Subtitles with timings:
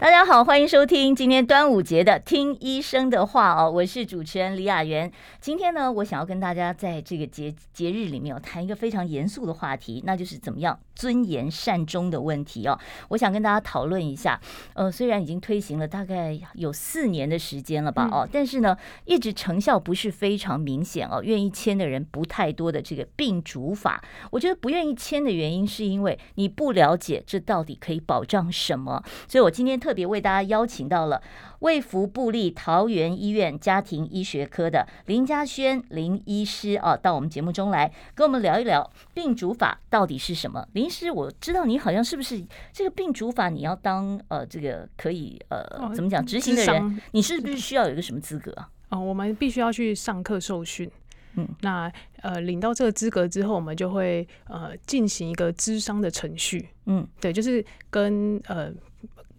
[0.00, 5.10] 大家好，欢迎收听今天端午节的《听医生的话》哦，我是主持人李雅媛。
[5.40, 12.76] 今天呢，我想要跟大家在这个节节日里面，谈一个非常严肃的话题，那就是怎么样尊严善终的问题哦。
[13.10, 14.40] 我想跟大家讨论一下。
[14.74, 24.02] 呃，虽然已经推行了大概有四年的时间了吧，哦，但是呢，一直成效不是非常明显哦，愿意签的人不太多的这个病主法，
[24.32, 31.22] 我觉得不愿意签的原因是因为你不了解这到底可以保障什么，所以我今天特别为大家邀请到了
[31.60, 40.66] 卫福部立桃园医院家庭医学科的林嘉轩林医师啊，到我们节目中来跟我们聊一聊病主法到底是什么。
[40.74, 48.68] 林医师，我知道你好像是不是这个病主法，你要当呃这个可以呃怎么讲执行的人，你是不是需要有一个什么资格啊？
[48.90, 50.88] 哦，我们必须要去上课受训。
[51.34, 56.68] 嗯，那呃领到这个资格之后，我们就会呃进行一个咨商的程序。
[56.86, 58.72] 嗯，对，就是跟呃。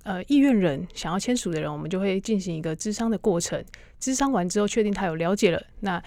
[0.03, 3.63] 呃，意愿人想要签署的人，我们就会进行一个咨商的过程。
[3.99, 6.01] 咨商完之后，确定他有了解了，那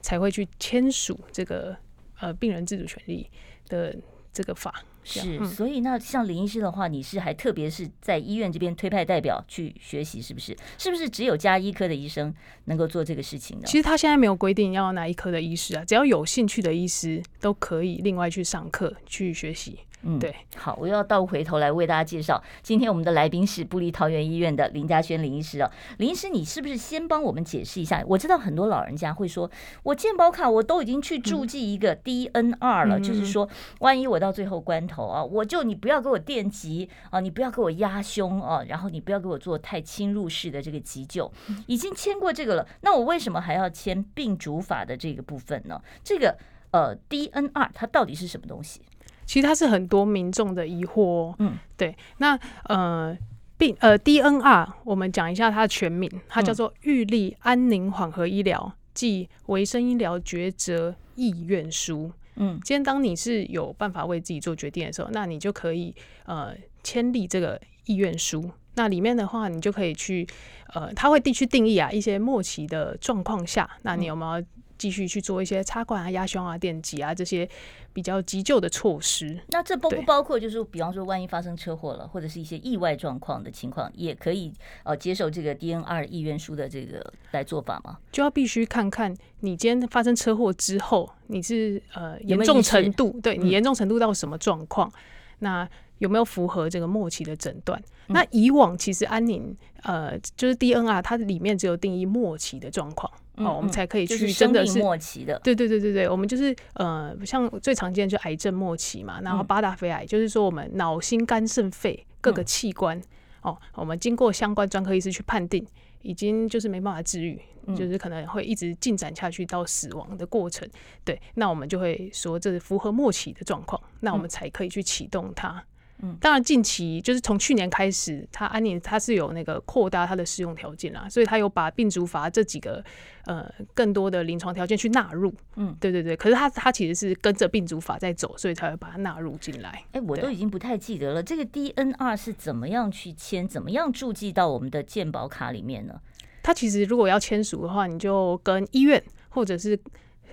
[0.00, 1.76] 才会去签署这个
[2.20, 3.30] 呃病人自主权利
[3.68, 3.96] 的
[4.32, 4.84] 这个法。
[5.04, 10.56] 是，所以那像林医师的话，你是还特别是在医院这边推派代表去学习，是不是？
[10.76, 13.62] 是不是只有加医科的医生能够做这个事情呢？
[13.66, 19.78] 其实他现在没有规定要哪一科的医师啊，只要有兴趣的医师都可以另外去上课去学习。
[20.06, 25.70] 嗯，对，好，我要倒回头来为大家介绍，今天我们的来宾是布利桃园医院的林家轩林医师啊。
[25.98, 28.04] 林医师，你是不是先帮我们解释一下？
[28.06, 29.50] 我知道很多老人家会说，
[29.82, 33.48] 我健保卡我都已经去注记一个 DNR 了，嗯、就是说，
[33.80, 41.30] 万一我到最后关头啊，我就你不要给我电击啊，你不要给我压胸啊，然后你不要给我做太侵入式的这个急救，
[41.66, 45.82] 已经签过这个了，那我为什么还要签病主法的这个部分呢？
[46.04, 46.36] 这个
[46.70, 48.80] 呃 DNR 它到底是什么东西？
[49.26, 53.16] 其实它是很多民众的疑惑哦，嗯，对，那呃
[53.58, 62.12] 病呃 DNR，我们讲一下它的全名，它叫做预立安宁缓和医疗暨维生医疗抉择意愿书。
[62.36, 65.94] 嗯，今天当你是有办法为自己做决定的时候，那你就可以
[66.26, 68.50] 呃签立这个意愿书。
[68.74, 70.26] 那里面的话，你就可以去
[70.74, 74.44] 呃，它会地区定义啊一些末期的状况下，那你有没有
[74.78, 77.48] 继续去做一些插管啊、压胸啊、电击啊这些
[77.92, 79.38] 比较急救的措施。
[79.48, 84.52] 那这包不包括就是比方说，万一发生车祸了，或者是一些意外状况的情况，也可以
[84.84, 87.98] 呃接受这个 DNR 意愿书的这个来做法吗？
[88.12, 94.88] 就要必须看看你今天发生车祸之后，你是呃严重程度，对你严重程度到什么状况？
[94.88, 94.92] 嗯、
[95.40, 97.80] 那有没有符合这个末期的诊断？
[98.08, 103.10] 嗯、那以往其实安宁呃就是 DNR 它里面只有定义末期的状况。
[103.36, 113.00] 哦，我们才可以去真的是末期的，对对对对对，我们就是呃，像最常见的就癌症末期嘛，然后八大肺癌，就是说我们脑、心、肝、肾、肺各个器官
[113.42, 115.66] 哦，我们经过相关专科医师去判定，
[116.02, 117.40] 已经就是没办法治愈，
[117.76, 120.66] 就是可能会一直进展下去到死亡的过程，
[121.04, 125.62] 对，那我们就会说这是符合末期的状况，那我们才可以去启动它。
[126.02, 132.84] 嗯，当然，近期就是从去年开始，它安宁它是有那个扩大它的适用条件啦，所以它有把病主法这几个
[133.24, 135.32] 呃更多的临床条件去纳入。
[135.56, 136.14] 嗯，对对对。
[136.14, 139.70] 可是它它其实是跟着病主法在走，所以才会把它纳入进来。
[139.70, 146.00] 哎、欸，我都已经不太记得了，这个 DNR 是怎么样去签，怎么样注记到我们的健保卡里面呢？
[146.42, 149.78] 它其实如果要签署的话，你就跟医院或者是。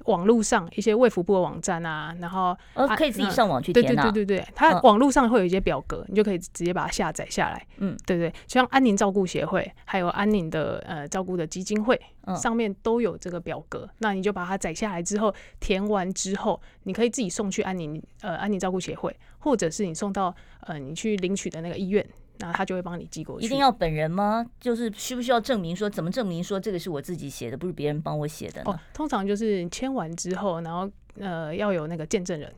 [0.05, 4.03] 网络上一些卫福部的网站啊，然后呃可以自己上网去填啊。
[4.03, 7.65] 对对对对对，它网络上会有一些表格，你就可以直接把它下载下来。
[7.77, 11.99] 嗯，对对，像安宁照顾协会，还有安宁的呃照顾的基金会，
[12.35, 13.89] 上面都有这个表格。
[13.99, 22.05] 那你就把它载下来之后，填完之后，你可以自己送去安宁呃安宁照顾协会，或者是你送到呃你去领取的那个医院。
[22.39, 23.45] 那他就会帮你寄过去。
[23.45, 24.45] 一定要本人吗？
[24.59, 25.89] 就是需不需要证明说？
[25.89, 28.71] 怎么证明说这个是我自己写的，不是别人帮我写的呢？
[28.71, 30.89] 哦，通常就是签完之后，然后
[31.19, 32.51] 呃要有那个见证人。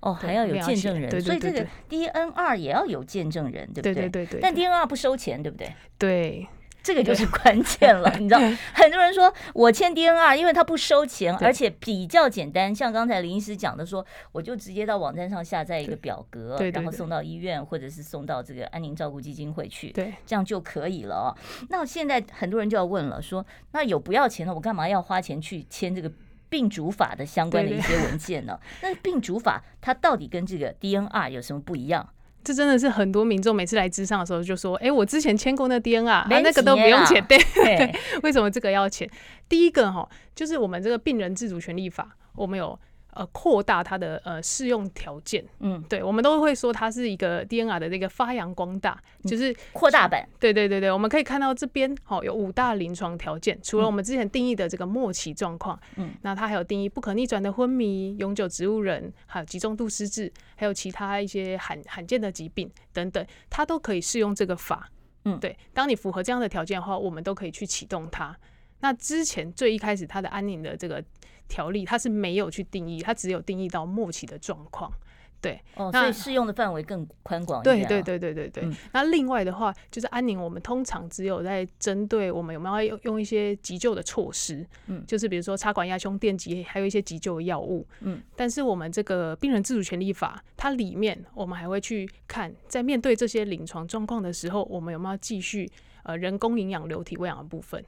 [0.00, 1.10] 哦，还要有见证人。
[1.20, 3.94] 所以这个 DNR 也要有见证人，对不对？
[3.94, 4.40] 对对对对。
[4.40, 5.72] 但 DNR 不收钱，对不对？
[5.98, 6.46] 对。
[6.82, 8.40] 这个就是关键了， 你知道，
[8.72, 12.74] 很多人说我签 DNR，因为他不收钱，而且比较简单。
[12.74, 21.28] 像刚才林医师讲的说，我就直接到网站上下载一个表格，然后送到医院或者是送到这个安宁照顾基金会去，对，这样就可以了哦。
[21.68, 26.10] 那现在很多人就要问了，说那有不要钱的，我干嘛要花钱去签这个
[26.48, 28.58] 病主法的相关的一些文件呢。
[28.80, 32.08] 那病主法它到底跟这个 DNR 有什么不一样？
[32.48, 39.06] 这真的是很多民众每次来咨商的时候就说：“哎，我之前签过那 DNR，啊，那个都不用钱，对 对， 为什么这个要钱？”
[39.50, 42.78] 第一个哈，就是我们这个病人自主权利法，我们有。
[43.18, 50.24] 呃，扩大它的呃适用条件，嗯，对，我们都会说它是一个 DNR 的这个发扬光大，就是扩大版。
[50.38, 64.88] 对对对对，我们可以看到这边好、哦、有五大临床条件，除了我们之前定义的这个末期状况，嗯，那它还有定义不可逆转的昏迷、永久植物人，还有集中度失智，还有其他一些罕罕见的疾病等等，它都可以适用这个法。
[65.24, 68.36] 嗯，对，当你符合这样的条件的话，我们都可以去启动它。
[68.78, 71.02] 那之前最一开始它的安宁的这个。
[71.48, 74.92] 条例它是没有去定义，它只有定义到末期的状况，
[75.40, 77.62] 对，哦，所以适用的范围更宽广。
[77.62, 78.64] 对对对对对对。
[78.64, 88.20] 嗯、那另外的话，就是安宁，我们通常只有在针对我们有没有要用用一些急救的措施，嗯，就是比如说插管、压胸、电击，还有一些急救的药物，嗯。
[88.36, 95.70] 但是我们这个病人自主权利法，它里面我们还会去看，在面对这些临床状况的时候，我们有没有继续
[96.02, 97.84] 呃人工营养流体喂养的部分。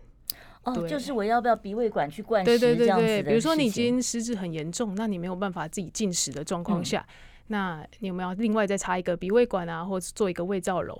[0.64, 2.58] 哦，就是我要不要鼻胃管去灌食？
[2.58, 7.14] 对对对对，比如说你已经失智很严重，那你没有办法自己进食的状况下，嗯、
[7.46, 10.94] 那你有没有另外再插一个鼻胃管啊，或者做一个胃造瘘，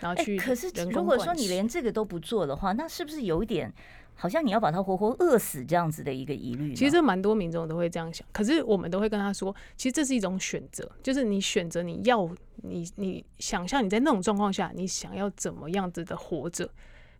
[0.00, 0.44] 然后去、欸？
[0.44, 3.72] 可是如果说你连这个都不做的话，那是不是有一点
[4.14, 6.74] 好像你要把它活活饿死这样子的一个疑虑？
[6.74, 16.68] 其实蛮多民众都会这样想，可是我们都会跟他说，其实这是一种选择，就是你选择你要你你想象你在那种状况下，你想要怎么样子的活着。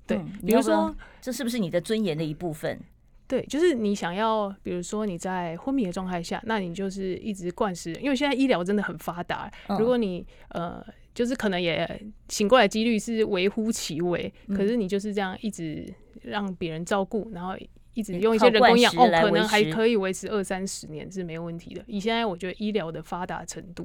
[0.07, 2.81] 对，比如说，这是不是你的尊严的一部分？
[3.29, 9.51] 对，就是你想要，比如说你在昏迷的状态下，那你就是一直灌食，因为现在医疗真的很发达。
[9.81, 10.81] 如果你呃，
[11.13, 15.93] 就是可能也醒过来几率是微乎其微，可是你就是这样一直
[16.23, 17.57] 让别人照顾，然后
[17.95, 21.83] 一直用一些人工养哦，可能还可以维持二三十年是没问题的。
[21.89, 23.85] 以现在我觉得医疗的发达程度，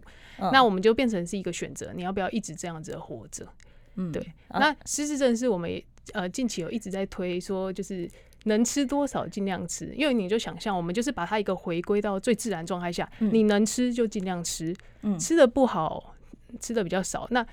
[0.51, 3.47] 那我们就变成是一个选择，你要不要一直这样子活着？
[3.95, 4.23] 嗯，对。
[4.49, 5.83] 那失智症是我们也。
[6.13, 8.09] 呃，近期有一直在推说，就是
[8.45, 16.15] 能吃多少尽量吃，因为你就想象，我们就是把它一个回归到最自然状态下，嗯、你能吃就尽量吃，嗯、吃的不好，
[16.59, 17.45] 吃的比较少，那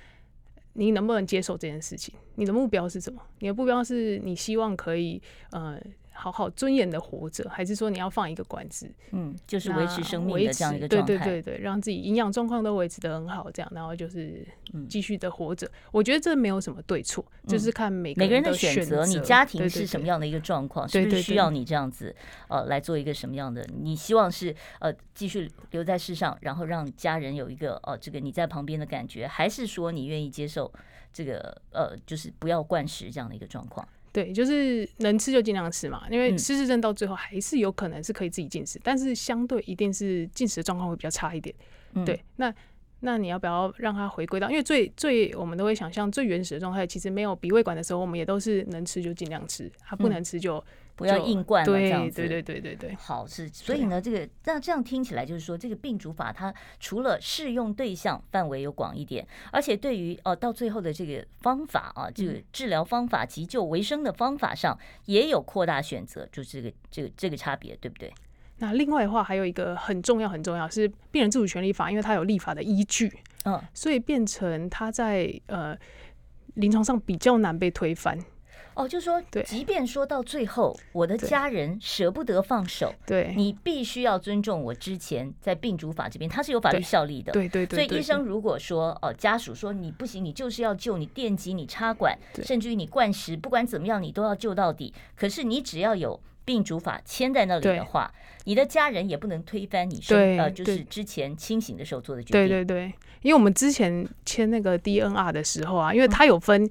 [0.73, 2.13] 你能不能接受这件事情？
[2.35, 3.21] 你的目标是什么？
[3.39, 5.21] 你的目标是你希望可以
[5.51, 5.79] 呃。
[6.19, 8.91] 好好尊严的活着，还是说你要放一个管子？
[9.11, 11.07] 嗯，就是维持生命的这样一个状态。
[11.07, 14.45] 对对对对，让自己营养状况都维持的很好，这样，然后就是
[14.89, 15.65] 继续的活着。
[15.67, 19.05] 嗯、我觉得这没有什么对错，嗯、就是看每个人的选择。
[19.05, 20.87] 你家庭是什么样的一个状况？
[20.87, 22.13] 是不是需要你这样子
[22.49, 23.65] 呃来做一个什么样的？
[23.73, 30.71] 你希望是呃继续留在世上，然后让家人有一个哦、呃、这个你在旁边的感觉，还是说你愿意接受
[31.13, 33.87] 这个呃就是不要灌食这样的一个状况？
[34.11, 41.53] 对，就是能吃就尽量吃嘛，因为失智症到最后还是有可能是可以自己进食，嗯、但是相对一定是进食的状况会比较差一点。
[41.93, 42.53] 嗯、对，那
[43.01, 44.49] 那你要不要让它回归到？
[44.49, 50.57] 因为最最我们都会想象最原始的状态，其实没有鼻胃管的时候，我们也都是能吃就尽量吃，它不能吃就。
[50.57, 50.63] 嗯
[50.99, 52.17] 不要硬灌了，这样子。
[52.17, 68.13] 对对对对对，好，是，所以呢，这个那这样听起来就是说，这个病主法它除了适用对象范围有广一点，而且对于哦到最后的这个方法啊，这个治疗方法、急救维生的方法上也有扩大选择，就是这个这个这个差别，对不对？
[68.57, 73.09] 那另外的话，还有一个很重要很重要是病人自主权利法，因为它有立法的依据，
[73.45, 75.77] 嗯，所以变成它在呃
[76.55, 78.19] 临床上比较难被推翻。
[78.79, 87.85] 哦，就是说，即便说到最后，我的家人舍不得放手，对，你必须要尊重我之前在病主法这边，它是有法律效力的，对对对。
[87.85, 94.93] 所以医生如果说，哦，家属说你不行，你就是要救，你电击，你插管，甚至于你灌食，不管怎么样，你都要救到底。
[95.13, 98.09] 可是你只要有病主法签在那里的话，
[98.45, 102.47] 你的家人也不能推翻你说呃，就是之前清醒的时候做的决定。
[102.47, 102.93] 对对对，
[103.23, 106.65] 因为我们之前签那个 DNR 的时候啊，因为它有分。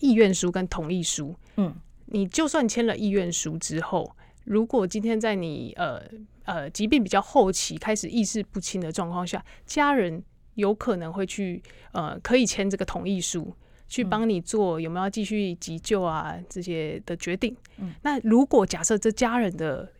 [0.00, 1.74] 意愿书跟同意书，嗯，
[2.06, 4.14] 你就算签了意愿书之后，
[4.44, 6.02] 如果今天在你呃
[6.44, 10.22] 呃疾病比较后期开始意识不清的状况下，家人
[10.54, 11.62] 有可能会去
[11.92, 13.54] 呃可以签这个同意书，
[13.88, 17.56] 去帮你做有没有要继续急救啊这些的决定。
[17.78, 19.92] 嗯，那如果假设这家人的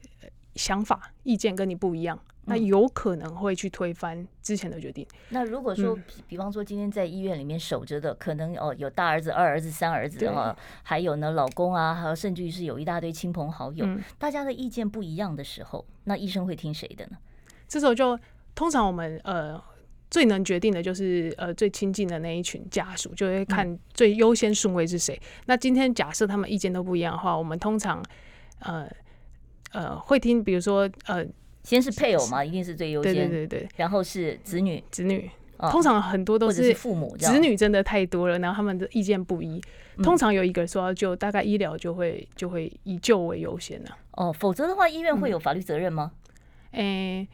[0.54, 2.18] 想法意见跟你不一样。
[2.48, 5.06] 那有可能会去推翻之前的决定。
[5.28, 13.86] 那如果说，比方说今天在医院里面守着的，可能哦有大儿子、二儿子、三儿子啊，还有呢老公啊，还有甚至于是有一大堆亲朋好友，
[14.18, 17.18] 大家的意见不一样的时候，那医生会听谁的呢？
[17.68, 18.18] 这时候就
[18.54, 19.62] 通常我们呃
[20.10, 25.20] 最能决定的就是呃最亲近的那一群家属，就会看最优先顺位是谁。
[25.46, 28.02] 那今天假设他们意见都不一样的话，我们通常
[28.60, 28.88] 呃。
[29.70, 31.22] 呃会听，比如说呃，
[31.68, 35.30] 先是配偶嘛，一定是最优先，对对对对，然后是子女，子女。
[35.70, 39.60] 通常很多都是父母，子女真的太多了，然后他们的意见不一。
[40.04, 43.90] 通常有一个人说要救，大概医疗就会就会以救为优先了。
[44.12, 46.12] 哦，否则的话，医院会有法律责任吗？
[46.70, 47.28] 诶、欸，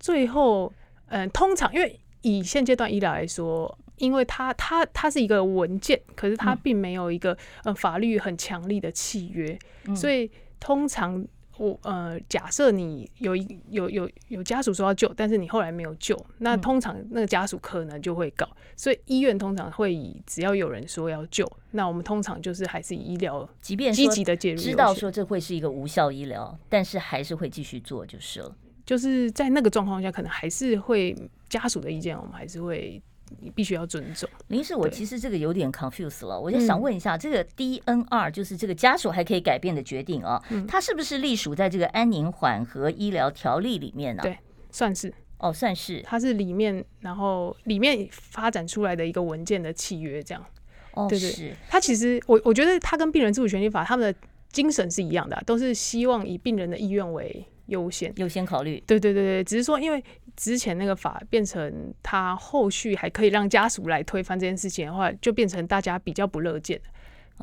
[0.00, 0.72] 最后，
[1.08, 9.58] 嗯，通常因为以现阶段医疗来说，因为它它它是一个文件，可是它并没有一个呃法律很强力的契约，
[9.94, 11.24] 所以通常。
[11.56, 28.56] 我呃，假设你有一有有有家属说要救，但是你后来没有救，那通常那个家属可能就会告，所以医院通常会以只要有人说要救，那我们通常就是还是以医疗，即便积极的介入，知道说这会是一个无效医疗，但是还是会继续做就是了。
[28.84, 31.16] 就是在那个状况下，可能还是会
[31.48, 33.00] 家属的意见，我们还是会。
[33.40, 34.28] 你必须要尊重。
[34.48, 44.22] 林氏，我其实这个有点 confused 了，我就想问一下，这个 DNR 就是这个家属还可以改变的决定啊，它是不是隶属在这个安宁缓和医疗条例里面呢？
[44.22, 44.38] 对，
[44.70, 50.44] 算是哦，算是，它是里面，然后里面发展出来的一个文件的契约这样。
[50.92, 54.18] 哦，对对，它其实我我觉得它跟病人自主权利法他们的
[54.50, 58.82] 精神是一样的，都是希望以病人的意愿为优先，优先考虑。
[58.86, 60.02] 对对对对，只是说因为。
[60.36, 66.80] 之前那个法变成他后续还可以让家属来推翻这件事情的话，就变成大家比较不乐见。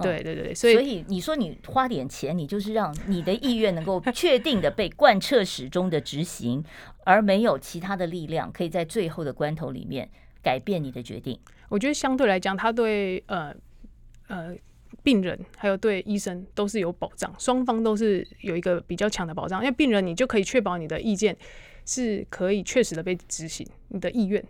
[0.02, 6.64] 对对对，所以所以你说你花点钱，你就是让你的意愿能够确定的被贯彻始终的执行，
[7.04, 10.10] 而没有其他的力量可以在最后的关头里面
[10.42, 11.38] 改变你的决定。
[11.68, 13.54] 我觉得相对来讲，他对呃
[14.28, 14.56] 呃
[15.04, 21.36] 病人还有对医生都是有保障，双方都是有一个比较强的保障，因为病人你就可以确保你的意见。
[21.86, 24.44] 是可以确实的被执行，你的意愿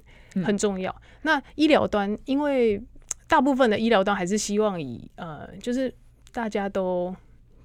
[0.45, 0.91] 很重要。
[0.91, 2.81] 嗯、那医疗端，因为
[3.27, 5.93] 大部分的医疗端还是希望以呃，就是
[6.31, 7.15] 大家都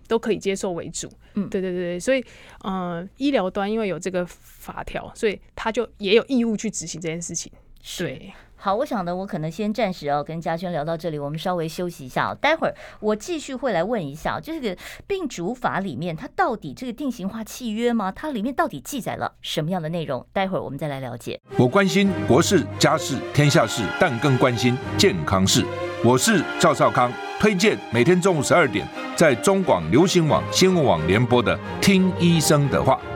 [0.08, 1.10] 都可以接受为主。
[1.34, 2.24] 嗯，对对对，所以
[2.62, 7.52] 呃，医疗端因为有这个法条，所以他就也有义务去执行这件事情。
[7.98, 8.32] 对。
[8.58, 12.34] 好，我想呢，我可能先暂时要跟嘉轩聊到这里，我们稍微休息一下。
[12.34, 18.10] 待会儿我继续会来问一下，就这个病主法里面，它到底这个定型化契约吗？
[18.10, 20.26] 它里面到底记载了什么样的内容？
[20.32, 21.40] 待会儿我们再来了解。
[21.56, 25.64] 我关心国事、家事、天下事，但更关心健康事。
[26.04, 33.00] 我是赵少康，推荐每天中午十二点在中广流行网、新闻网联播的《听医生的话》。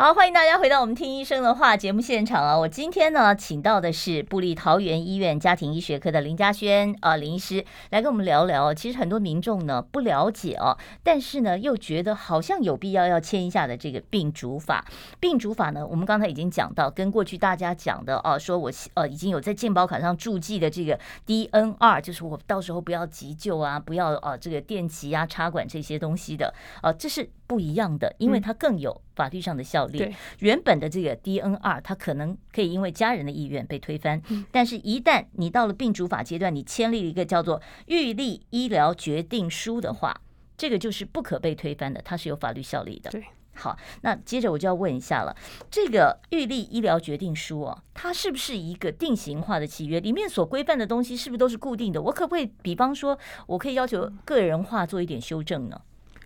[0.00, 2.56] 好，欢迎大家回到我们听医生的话节目现场啊！
[2.56, 8.72] 我今天呢，请到的是布立桃园医院家庭医学科的林嘉轩啊林医师来跟我们聊聊。
[8.72, 14.84] 其实很多民众呢不了解哦，但是呢又觉得好像有必要要签一下的这个病主法。
[15.18, 29.88] 病主法呢，我们刚才已经讲到，跟过去大家讲的哦，说我呃已经有在健保卡上注记的这个 DNR，就是我到时候不要急救啊，不要啊这个电极啊插管这些东西的啊，这是不一样的，因为它更有法律上的效。
[29.88, 40.20] 对，原本的这个 DNR，它可能可以因为家人的意愿被推翻，但是一旦你到了病主法阶段，你签立了一个叫做预立医疗决定书的话，
[40.58, 43.10] 这个就是不可被推翻的，它是有法律效力的。
[43.10, 43.24] 对，
[43.54, 45.34] 好，那接着我就要问一下了，
[45.70, 49.98] 这个预立医疗决定书哦，它是不是一个定型化的契约？
[50.00, 52.02] 里面所规范的东西是不是都是固定的？
[52.02, 55.80] 我可不可以，比方说，我可以要求个人化做一点修正呢？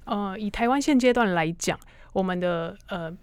[0.04, 1.78] 呃，以台湾现阶段来讲，
[2.12, 3.16] 我们的呃。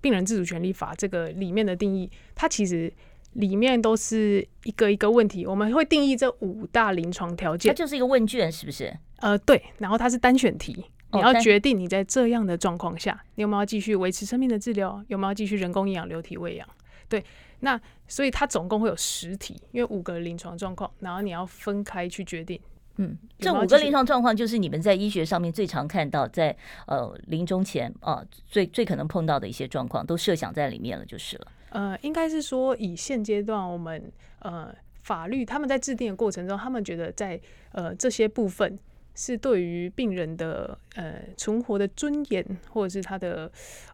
[0.00, 2.90] 病人自主权利法这个里面的定义，它其实
[3.32, 5.44] 里面都是一个一个问题。
[5.44, 8.96] 我们会定义这五大临床条件，它就是一个问卷，是不是？
[9.16, 9.60] 呃，对。
[9.78, 16.68] 然后它是单选题，你要决定你在这样的状况下，你有没有继续维持生命的治疗，有没有继续人工营养流体喂养？
[17.08, 17.24] 对。
[17.58, 22.60] 那所以它总共会有十题，因为五个临床状况，然后你要分开去决定。
[23.00, 31.46] 嗯，这五个临床状况就是你们在医学上面最常看到在，在呃临终前啊、呃、最最可能碰到的一些状况，都设想在里面了，就是了。
[31.70, 37.40] 呃，应该是说以现阶段我们呃法律他们在制定的过程中，他们觉得在
[37.70, 38.76] 呃这些部分
[39.14, 43.48] 是对于病人的呃存活的尊严，或者是他的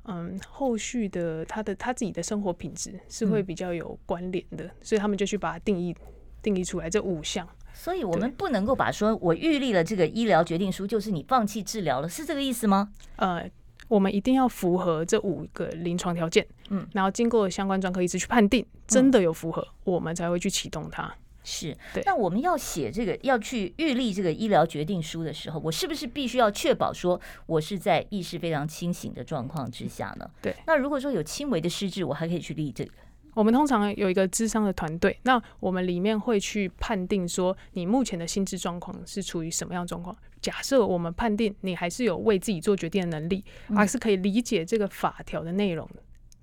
[0.05, 5.95] 嗯、呃、后续的他的他自己的生活品质是会比较有关联的，嗯、所以他们就去把它定义
[6.43, 7.47] 定义出来这五项。
[7.75, 12.91] 所以，我们不能够把说，我预立了这个医疗决定书，就是你放弃治疗了，是这个意思吗？
[13.17, 13.51] 呃，
[13.89, 21.13] 我们一定要符合这五个临床条件，嗯，然后经过相关专科医师去判定，真的有符合，嗯、我们才会去启动它。
[21.47, 22.03] 是对。
[22.07, 30.31] 那我们要写这个，要去预立这个医疗决定书的时候，我是不是必须要确保说我是在意识非常清醒的状况之下呢？
[30.41, 30.57] 对。
[30.67, 32.93] 那如果说有轻微的失智，我还可以去立这个。
[33.35, 40.17] 我们通常有一个智商的团队，那我们里面会去判定说你目前的心智状况是处于什么样状况。
[40.41, 45.89] 假设我们判定你还是有为自己做决定的能力，还是可以理解这个法条的内容，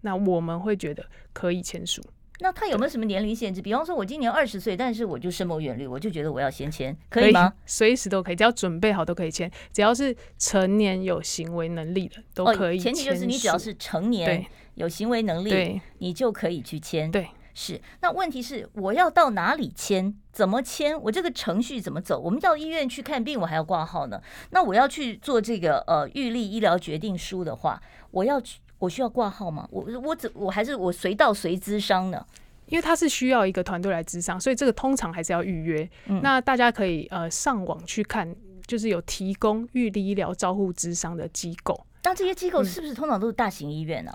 [0.01, 2.01] 那我们会觉得可以签署。
[2.39, 3.61] 那他有没有什么年龄限制？
[3.61, 7.53] 比方说，我今年二十岁，但是我就深谋远虑，我就觉得我要先签，可以吗？
[7.67, 9.49] 随时都可以，只要准备好都可以签。
[9.71, 12.79] 只要是成年有行为能力的都可以。
[12.79, 14.43] 前提就是你只要是成年
[14.75, 17.11] 有行为能力，你就可以去签。
[17.11, 17.81] 对，是。
[18.01, 20.13] 那问题是，我要到哪里签？
[20.31, 20.99] 怎么签？
[21.01, 22.19] 我这个程序怎么走？
[22.19, 24.21] 我们到医院去看病，我还要挂号呢。
[24.51, 28.59] 那我要去做这个呃预立医疗决定书的话，我要去。
[28.81, 29.67] 我需要挂号吗？
[29.69, 32.25] 我我怎我还是我随到随咨商呢？
[32.65, 35.87] 因为他是需要一个团队来咨商，所以这个通常还是要预约。
[36.07, 38.35] 嗯、那大家可以呃上网去看，
[38.65, 41.79] 就是有提供预立医疗照护咨商的机构。
[42.05, 44.11] 那这些机构是不是通常都是大型医院呢？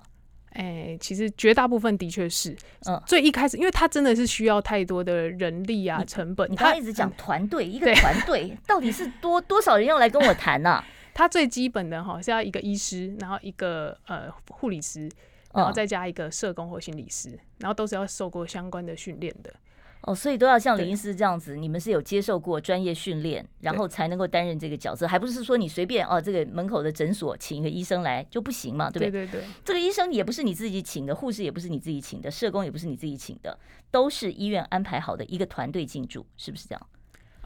[0.57, 2.57] 欸，其实绝大部分的确是。
[2.87, 6.51] 嗯，最一开始，因为他真的是需要太多的人力啊成本。
[6.51, 10.85] 你刚刚一直讲团队，一 个团队到底是多多少人要来跟我谈呢、啊？
[11.15, 15.11] 他最基本的哈是要一个医师，然后一个呃护理师，
[15.55, 19.53] 然后再加一个社工或心理师，然后都是要受过相关的训练的。
[20.03, 29.11] 哦，所以都要像林医师这样子，你们是有接受过专业训练，然后才能够担任这个角色，还不是说你随便哦，这个门口的诊所请一个医生来就不行嘛，对不对？
[29.11, 33.59] 对对对，这个医生也不是你自己请的，护士也不是你自己请的，社工也不是你自己请的，
[33.91, 36.87] 都是医院安排好的一个团队进驻，是不是这样？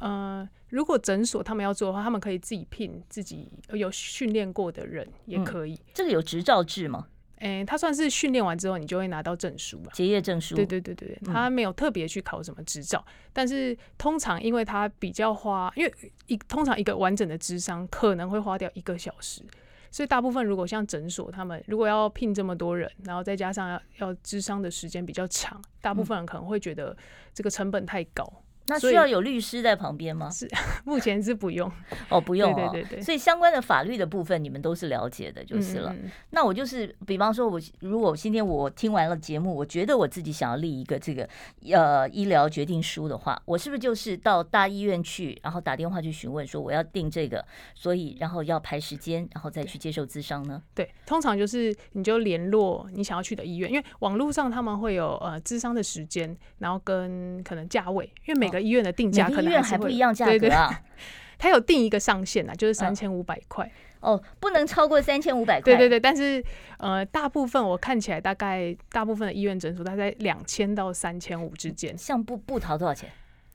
[0.01, 5.75] 呃，如果诊所他们要做的话，他们可以自己聘自己有训练过的人，也可以。
[5.75, 7.07] 嗯、这个有执照制吗？
[7.41, 10.55] 诶、欸，他算是训练完之后，你就会拿到证书了，结业证书。
[10.55, 15.95] 对对对对，他没有特别去考什么执照，嗯，但是通常因为他比较花，因为
[16.27, 19.43] 一通常一个完整的智商可能会花掉一个小时，
[19.91, 26.97] 所以大部分如果像诊所他们如果要聘这么多人，然后再加上要要智商的时间比较长，大部分人可能会觉得
[27.33, 28.31] 这个成本太高。
[28.71, 30.31] 那需要有律师在旁边吗？
[30.31, 30.49] 是，
[30.85, 31.71] 目前是不用
[32.09, 32.71] 哦，不用哦。
[32.73, 33.03] 对对对对。
[33.03, 35.93] 所以相关的法律的部分，你们都是了解的，就是了。
[36.31, 41.29] 那我就是，比方说，我如果今天我听完了节目，我觉得我自己想要立一个这个
[41.73, 50.63] 呃医疗决定书的话，我是不是就是到大医院去，然后打电话去询问说我要定这个，所以然后要排时间，然后再去接受咨商呢？
[50.73, 58.60] 对，通常就是你就联络你想要去的医院，因为网络上他们会有呃咨商的时间，然后跟可能价位，因为每个。
[58.61, 60.49] 医院的定价可能还，还不一样，价格
[61.39, 63.67] 它有定一个上限啊，就是三千五百块
[64.01, 65.73] 哦，不能超过三千五百块。
[65.73, 66.45] 对对对，但是
[66.77, 71.97] 呃，大部分我看起来大概大部分的医院诊所大概两千到三千五之间。
[71.97, 73.09] 像布布桃多少钱？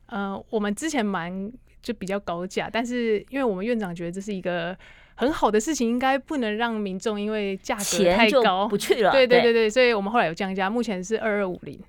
[0.07, 1.51] 呃，我们之前蛮
[1.83, 4.75] 就比较高价，但是因为我们院长觉得这是一个
[5.13, 9.11] 很好的事情，应该不能让民众因为价格太高不去了。
[9.11, 11.79] 对对对对，所以我们后来有降价，目前是二二五零，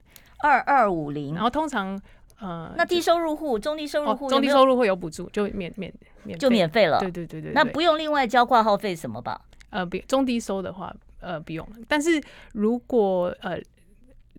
[0.41, 1.99] 二二五零，然后通常。
[2.39, 5.93] 呃，那低收入户、中低收入户、哦，中低收入会有补助，就免免
[6.25, 6.99] 免就免费了。
[6.99, 9.41] 对对对对，那不用另外交挂号费什么吧？
[9.71, 11.67] 呃，不，中低收的话，呃，不用。
[11.89, 12.23] 但是
[12.53, 13.59] 如果呃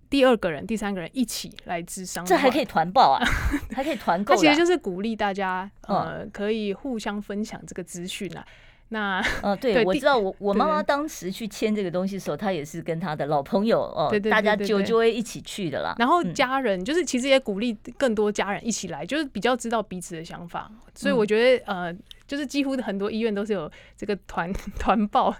[0.09, 3.25] 第二个人、第三个人一起来咨商，这还可以团报啊，
[3.75, 4.35] 还可以团购。
[4.35, 8.45] 它其实就是鼓励大家呃、嗯、可以互相分享这个资讯啊。
[8.89, 15.95] 那呃，对， 对我知道我我妈妈当时去签这个东西的时候，她也是跟她的老朋友哦，对对大家就就会一起去的啦。
[15.99, 20.71] 然后家人、嗯、就是其实也鼓励更多家人一起来，就是比较知道彼此的想法。
[20.95, 21.95] 所以我觉得、嗯、呃，
[22.25, 25.35] 就是几乎很多医院都是有这个团 团报，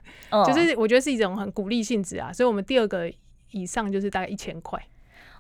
[0.46, 2.32] 就是我觉得是一种很鼓励性质啊。
[2.34, 3.12] 所以我们第二个
[3.52, 4.80] 以上就是大概一千块。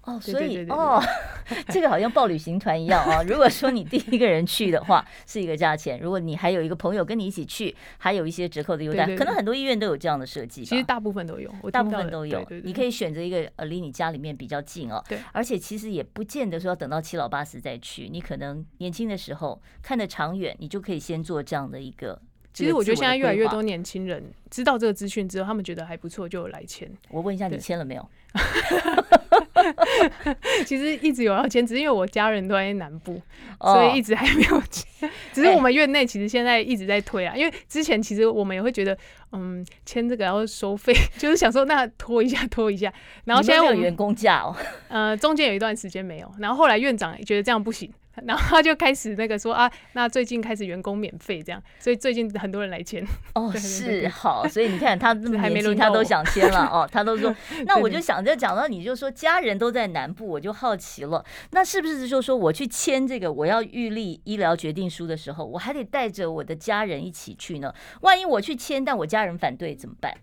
[0.08, 1.04] 哦，所以哦，
[1.67, 3.22] 这个好像报旅行团一样啊。
[3.24, 9.06] 如果说你第一个人去的话，是一个价钱；如果你还有一个朋友跟你一起去，还有一些折扣的优待。
[9.17, 10.63] 可能很多医院都有这样的设计。
[10.63, 12.41] 其实大部分都有，大部分都有。
[12.63, 15.04] 你可以选择一个呃离你家里面比较近哦。
[15.10, 15.20] 对。
[15.34, 22.17] 而且其实也不见得说要等到七老八十再去，你可能年轻的时候看得长远，你就可以先做这样的一个。
[22.54, 26.89] 其实我觉得现在越来越多年轻人知道这个资讯之后，他们觉得还不错，就来签。
[27.10, 28.10] 我问一下，你签了没有？
[30.65, 33.22] 其实一直有要签，只是因为我家人都在南部，
[33.62, 35.10] 所以一直还没有签。
[35.32, 38.98] 只是我们院内其实现在一直在推啊，因为之前其实我们也会觉得，
[39.32, 42.91] 嗯，签这个要收费，就是想说那拖一下拖一下。
[43.26, 44.56] 然后现在我们有员工价哦，
[44.88, 47.91] 呃，中间有一段时间没有，然后后来院长也觉得这样不行。
[48.25, 53.06] 然后他就开始那个说啊，那最近开始员工免费这样，所以最近很多人来签。
[53.36, 57.36] 哦，对对对是好，所以你看他这么还没年轻，他都想签了哦，他都说。
[57.65, 67.73] 那我就想着讲到你就说家人都在南部，我就好奇了，那是不是就说我去签这个我要预立医疗决定书的时候，我还得带着我的家人一起去呢？
[68.01, 70.13] 万一我去签，但我家人反对怎么办？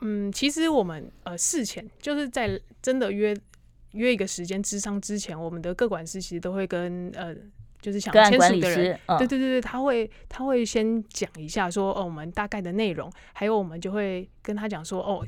[0.00, 3.34] 嗯，其实我们呃事前就是在真的约。
[3.96, 7.34] 约一个时间智商之前，我们的各管师其实都会跟呃，
[7.80, 15.24] 就是想签署的人，嗯、对对对对，他会他会先讲一下说哦，我们大概的内容，还有我们就会跟他讲说哦。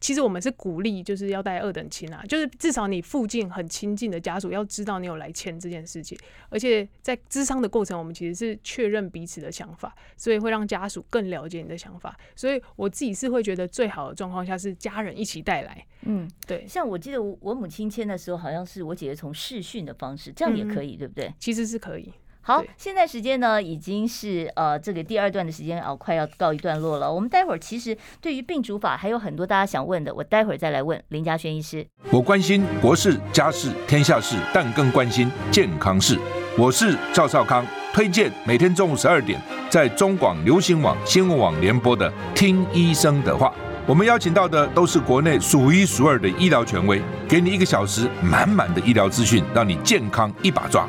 [0.00, 12.18] 其实我们是鼓励，就是要带二等亲啊，就是至少你附近很亲近的家属要知道你有来签这件事情，而且在咨商的过程，我们其实是确认彼此的想法，所以会让家属更了解你的想法。
[12.34, 15.86] 所以我自己是会觉得最好的状况下是家人一起带来。
[16.02, 16.66] 嗯，对。
[16.66, 21.34] 像我记得我母亲签的时候，好像是我姐姐从视讯的方式，这样也可以，嗯、对不对？
[21.38, 22.10] 其实是可以。
[22.42, 27.12] 好，现在时间呢已经是呃这个第二段的时间啊，快要告一段落了。
[27.12, 31.86] 我们待会儿其实对于病主法还有很多大家想问的，我待会儿再来问林嘉轩医师。
[32.10, 36.18] 我关心国事、家事、天下事，但更关心健康事。
[36.58, 43.48] 我是赵少康，推荐每天中午十二点在中广流行网、新闻网联播的《听医生的话》。
[43.86, 50.88] 我们邀请到的都是国内数一数二的医疗权威，给你一个小时满满的医疗资讯，让你健康一把抓。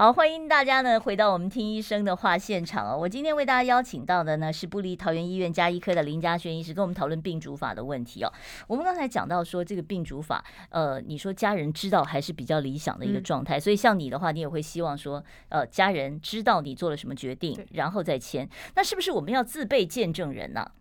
[0.00, 2.96] 好，欢迎大家呢回到我们听医生的话现场哦。
[2.96, 8.32] 我今天为大家邀请到的呢是不离桃园医院加医科的林嘉轩医师，跟我们讨论病主法的问题哦。
[8.66, 18.48] 我们刚才讲到说这个病主法，呃，你说家人知道还是比较理想的一个状态，嗯、所以像你的话，你也会希望说，呃，家人知道你做了什么决定，然后再签。
[18.76, 20.72] 那是不是我们要自备见证人呢、啊？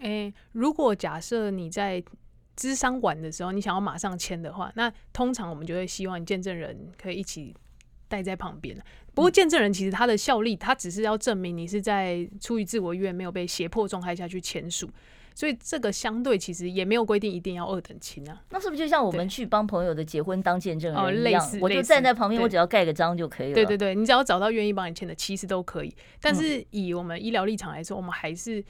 [0.00, 2.04] 诶，如果假设你在
[2.54, 7.56] 咨商完的时候，你想要马上签的话，那通常我们就会希望见证人可以一起。
[8.08, 8.76] 带在旁边。
[9.14, 14.90] 不过见证人其实他的效力，他只是要证明你是在出于自我意愿，没有被胁迫状态下去签署，
[15.36, 18.42] 所以这个相对其实也没有规定一定要二等亲啊。
[18.50, 21.40] 那是不是就像我们去帮朋友的结婚当见证人一样？
[21.40, 23.54] 哦，类似，我就站在旁边，我只要盖个章就可以了。
[23.54, 25.94] 对对对，你只要找到愿意帮你签的，其实都可以。
[26.20, 28.64] 但是以我们医疗立场来说，我们还是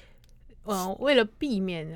[0.64, 1.86] 呃为了避免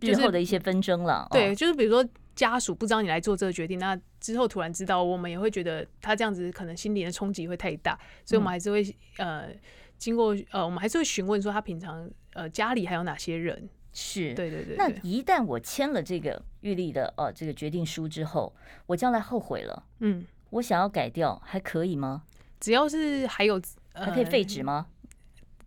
[0.00, 1.28] 日后的一些纷争了。
[1.30, 2.08] 对，就是比如说。
[2.40, 9.50] 家属不知道你来做这个决定，那之后突然知道，我们也会觉得他这样子可能心理的冲击会太大，所以我们还是会呃
[9.98, 13.68] 经过呃我们还是会询问说他平常呃家里还有哪些人。
[13.92, 14.74] 是，对对对。
[14.78, 18.50] 那一旦我签了这个预立的呃这个决定书之后，
[18.86, 22.22] 我将来后悔了，嗯，我想要改掉还可以吗？
[22.58, 23.60] 只要是还有、
[23.92, 24.86] 呃、还可以废止吗？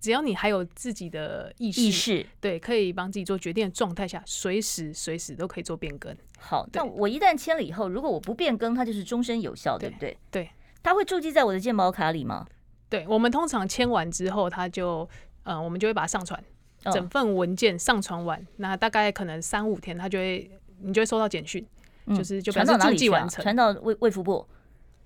[0.03, 6.13] 只要你还有自己的意识，意识对，可以帮自己做决定的状态下，随时随时都可以做变更。
[6.37, 10.17] 好，那我一旦签了以后，如果我不变更，它就是终身有效，对不对？
[10.29, 10.51] 对，
[10.83, 12.45] 它会注记在我的健保卡里吗？
[12.89, 15.07] 对，我们通常签完之后，它就，
[15.43, 16.43] 呃，我们就会把它上传，
[16.91, 21.65] 整份文件上传完，那大概可能三五天，它就会，你就会收到简讯，
[22.09, 24.45] 就是就表示注记完成，传到卫卫福部。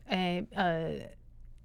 [0.08, 0.90] 哎，呃。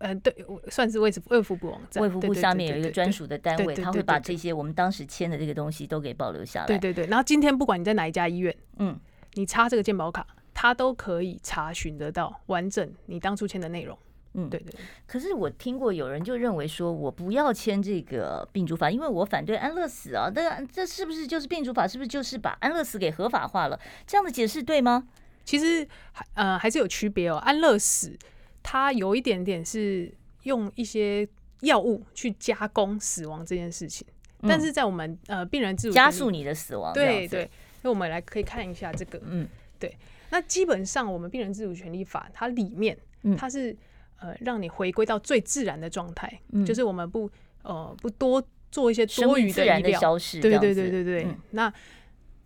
[0.03, 0.35] 嗯，对，
[0.69, 6.67] 算是卫卫福部网站，卫福部下面有一个专属的单位，他会把这些我们当时签的这个东西都给保留下来。
[6.67, 8.99] 对对对，然后今天不管你在哪一家医院，嗯，
[9.35, 13.97] 你插这个健保卡，他都可以查询得到完整你当初签的内容。
[14.35, 14.75] 嗯，对对。
[15.07, 20.29] 可是我听过有人就认为说，我不要签这个病主法，因为我反对安乐死啊。
[20.35, 21.87] 那这是不是就是病主法？
[21.87, 23.79] 是不是就是把安乐死给合法化了？
[24.07, 25.07] 这样的解释对吗？
[25.45, 28.19] 其实还呃还是有区别哦，安乐死。
[28.62, 30.12] 它有一点点是
[30.44, 31.29] 用一些
[31.61, 34.07] 药物去加工死亡这件事情，
[34.40, 37.48] 嗯、但是在我们呃病人自主加速你的死亡，对对，
[37.83, 39.48] 那我们来可以看一下这个，嗯，
[39.79, 39.96] 对，
[40.31, 42.98] 那基本上我们病人自主权利法它里面，
[43.37, 43.77] 它是
[44.18, 47.31] 呃让你回归到最自然的状态，嗯、就是我们不
[47.62, 50.01] 呃不多做一些多余的医疗。
[50.01, 51.72] 消失，对对对对对，嗯、那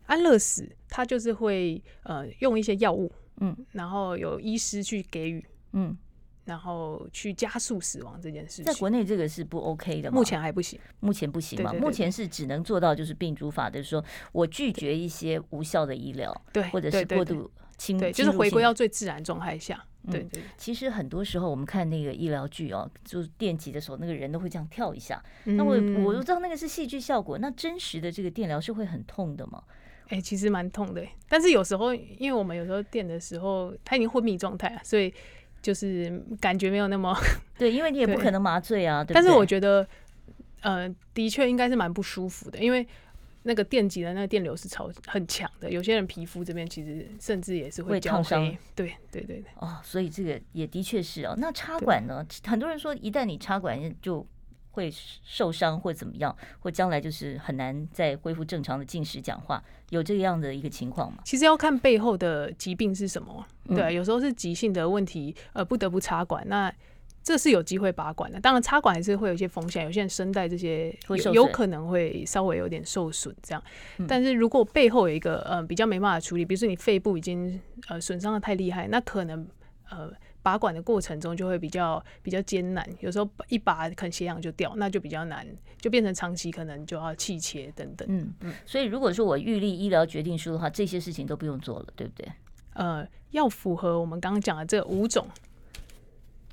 [0.06, 5.96] 安乐死它就是会呃用一些药物，嗯，然后有医师去给予，嗯。
[6.46, 10.16] 然后去加速死亡这件事情，在国内这个是不 OK 的吗？
[10.16, 11.72] 目前还不行，目前不行嘛？
[11.74, 19.84] 目前是只能做到就是病主法的说，我拒绝一些无效的医疗，对，或者是过度侵，对，就是回归到最自然状态下。
[20.08, 20.40] 对对。
[20.56, 25.20] 其实很多时候我们看那个医疗剧哦，就是电击的时候，那个人都会这样跳一下。
[25.46, 29.60] 那我我都知道那个是戏剧效果，那真实的这个电疗是会很痛的吗？
[30.10, 35.12] 哎，其实蛮痛的，但是有时候因为我们有时候电的时候他已经昏迷状态啊，所以。
[35.66, 37.12] 就是感觉没有那么
[37.58, 39.02] 对， 因为你也不可能麻醉啊。
[39.02, 39.84] 对，但是我觉得，
[40.60, 42.86] 呃，的确应该是蛮不舒服的，因为
[43.42, 48.48] 那个电极的那个电流是超很强的，有些人皮肤这边其实甚至也是会烫伤。
[48.76, 49.44] 对对对对。
[49.56, 51.34] 哦，所以这个也的确是哦。
[51.36, 52.24] 那插管呢？
[52.44, 54.24] 很多人说，一旦你插管就
[54.76, 54.92] 会
[55.24, 61.18] 受伤或怎么样，或将来就是很难再恢复正常的进食讲话，有这样的一个情况吗？
[61.24, 63.44] 其实要看背后的疾病是什么。
[63.68, 66.46] 对，有时候是急性的问题，呃，不得不插管。
[66.46, 66.72] 那
[67.22, 73.62] 这是有机会拔管的，当然插管还是会有一些风险，有些人声带这些有，有可能会稍微有点受损这样。
[74.06, 79.44] 但是如果背后有一个呃比较没办法处理，比如说你肺部已经呃损伤的太厉害，那可能
[79.90, 80.12] 呃
[80.46, 85.44] 拔管的过程中就会比较比较艰难，有时候一拔可能血氧就掉，那就比较难，
[85.80, 88.06] 就变成长期可能就要气切等等。
[88.08, 88.54] 嗯嗯。
[88.64, 92.28] 所以如果说我预立医疗决定书的话，这些事情都不用做了，对不对？
[92.74, 95.26] 呃，要符合我们刚刚讲的这五种。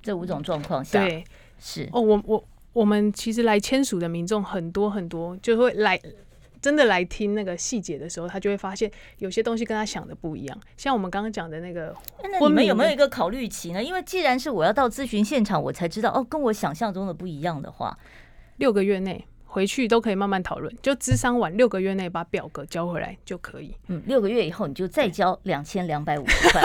[0.01, 1.23] 这五种状况下，对，
[1.59, 6.01] 是哦，我我我们其实来签署的民众很多很多，就会来
[6.63, 10.57] 真的来听那个细节的时候，他就会发现有些东西跟他想的不一样。
[10.77, 13.83] 像我们刚刚讲的那个，那你们有没有一个考虑期呢？
[13.83, 17.97] 因为既然是我要到咨询现场，我才知道哦，跟我想象中的不一样的话，
[18.55, 19.27] 六个月内。
[19.53, 23.71] 回去都可以慢慢讨论，就咨商完六个月内把表格交回来就可以。
[23.87, 26.61] 嗯，六个月以后你就再交两千两百五十 块。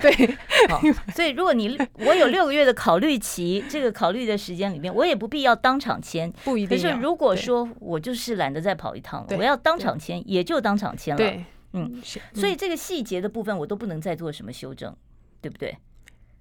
[0.00, 0.36] 对，
[0.70, 0.80] 好，
[1.14, 6.68] 所以如果你我有六个月的考虑期，这个考虑的时间里面，我也不必要当场签，不一定。
[6.68, 11.18] 可是如果说我就是懒得再跑一趟了，我要当场签，也就当场签了。
[11.18, 11.44] 对，
[11.74, 12.00] 嗯，
[12.32, 14.96] 所以这个细节的部分我都不能再做什么修正，
[15.42, 15.76] 对不对？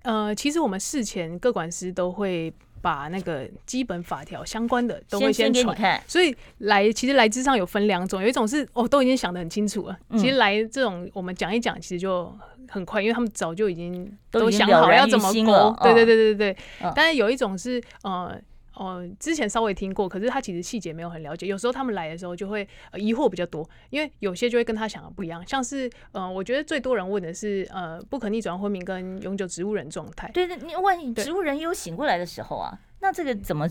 [0.03, 2.53] 呃，其实我们事前各管师都会。
[2.81, 12.35] 把那个基本法条相关的都会先传，所以来其实来之上有分两种，有一种是哦都已经想得很清楚了，其实来这种我们讲一讲，其实就
[12.69, 16.57] 很快，因为他们早就已经都想好要怎么勾，对对对对对，
[16.95, 18.39] 但是有一种是呃。
[18.77, 21.47] 哦，之前稍微听过，可是他其实细节没有很了解。
[21.47, 25.45] 有时候他们来的时候就会疑惑比较多，因为有些就会跟他想的不一样。
[25.47, 30.29] 像是，呃，我觉得最多人问的是，呃，不可逆转昏迷跟永久植物人状态。
[30.31, 33.67] 对对，你万一植物人也有醒过来的时候啊，那这个怎么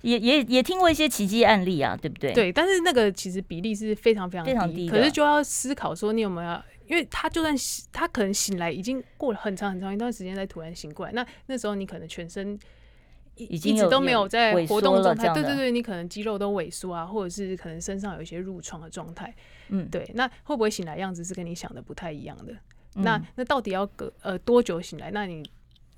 [0.00, 2.32] 也也也听过一些奇迹案例啊，对不对？
[2.32, 6.60] 对，但是那个其实比例是非常非常非常低，可是就要思考说，你有没有？
[6.88, 7.54] 因为他就算
[7.92, 12.58] 他可能醒来已经过了很长很长一段时间，才突然醒过来，那那时候你可能全身。
[13.36, 19.34] 一直都没有在活动状态，对对对，你可能肌肉都萎缩啊，或者是可能身上有一些褥疮的状态，
[19.68, 22.52] 嗯，对，那会不会醒来样子是跟你想的不太一样的？
[22.94, 25.10] 嗯、那那到底要隔呃多久醒来？
[25.12, 25.42] 那你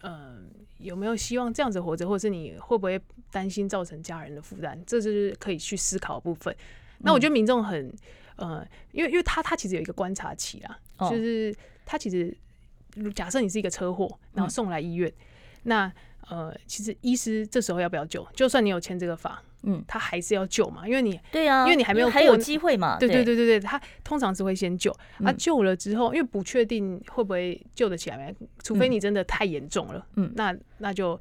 [0.01, 0.37] 呃
[0.79, 3.01] 有没有希望这样子活着，或者是你会不会
[3.33, 4.81] 担心造成家人的负担？
[4.87, 6.55] 这就是可以去思考的部分。
[6.99, 7.93] 那我觉得民众很
[8.37, 11.53] 呃，因为因为他他其实有一个观察期啦，哦、就是
[11.85, 12.35] 他其实
[13.13, 15.15] 假设你是一个车祸，然后送来医院，嗯、
[15.65, 15.93] 那。
[16.31, 18.27] 呃，其实医师这时候要不要救？
[18.35, 23.37] 就算你有签这个法，嗯，他还是要救嘛，因为你对啊，因为你还没有还有机会嘛，对对对。
[23.37, 31.21] 对对，他通常是会先救，他救了之后，因为不确定会不会救得起来，除非你真的太严重了，嗯，那那就。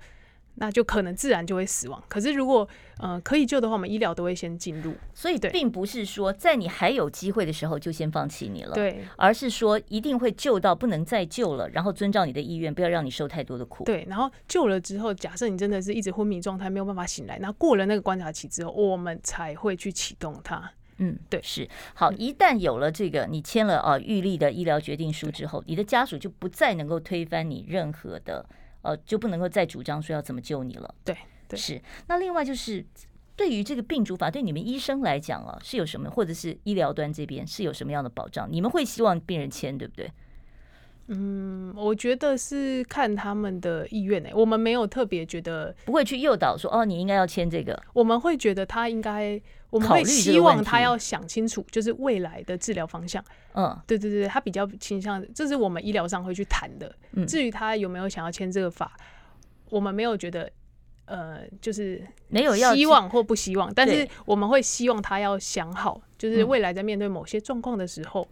[0.55, 2.01] 那就可能自然就会死亡。
[2.07, 2.67] 可是如果
[2.99, 4.93] 呃可以救的话，我们医疗都会先进入。
[5.13, 13.83] 所以并不是说在你还有机会的时候就先放弃你了，对，而是说一定会救到不能再救了，然后遵照你的意愿，不要让你受太多的苦。
[13.83, 20.71] 对，然后救了之后，假设你真的是一直昏迷状态，没有办法醒来，那过了那个观察期之后，我们才会去启动它。
[20.97, 22.11] 嗯，对，是好。
[22.11, 28.45] 一旦有了这个，你签了啊预立的医疗决定书之后，你的家属就不再能够推翻你任何的。
[28.83, 30.95] 呃，就不能够再主张说要怎么救你了。
[31.03, 31.17] 对，
[31.47, 31.81] 对，是。
[32.07, 32.85] 那另外就是，
[33.35, 38.47] 对于这个病主法，对你们医生来讲啊，是有什么，或者是医疗端这边是有什么样的保障？
[38.51, 40.11] 你们会希望病人签，对不对？
[41.07, 47.77] 嗯，我觉得是看他们的意愿诶、欸，我们没有特别觉得不会去诱导说哦，你应该要签这个。
[47.91, 49.41] 我们会觉得他应该，
[49.73, 53.23] 我们会希望他要想清楚，就是未来的治疗方向。
[53.55, 56.95] 嗯，对对对，他比较倾向，这是我们医疗上会去谈的。
[57.13, 58.95] 嗯，至于他有没有想要签这个法，
[59.71, 60.47] 我们没有觉得，
[61.05, 68.27] 呃，就是没有要希望或不希望，但是我们会希望他要想好，就是未来在面对某些状况的时候。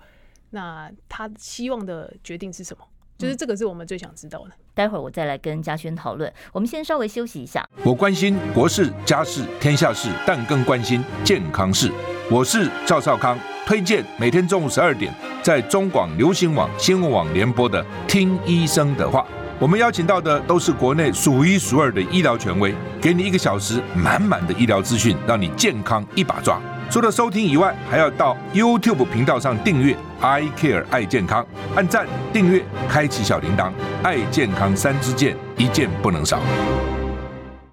[0.52, 2.86] 那他希望的决定是什么？
[3.18, 4.52] 就是这个是我们最想知道的。
[4.74, 6.32] 待会儿我再来跟嘉轩讨论。
[6.52, 7.68] 我们先稍微休息一下。
[7.84, 11.92] 我关心国事、家事、天下事，但更关心健康事。
[12.30, 19.20] 我是赵少康，推荐每天中午十二点在中广流行网、新闻网联播的《听医生的话》。
[19.60, 26.60] 我们邀请到的都是国内数一数二的医疗权威，给你一个小时满满的医疗资讯，让你健康一把抓。
[26.92, 33.72] 除了收听以外，还要到 YouTube 频道上订阅 I Care 爱健康，按赞、订阅、开启小铃铛，
[34.04, 36.42] 爱健康三支箭，一件不能少。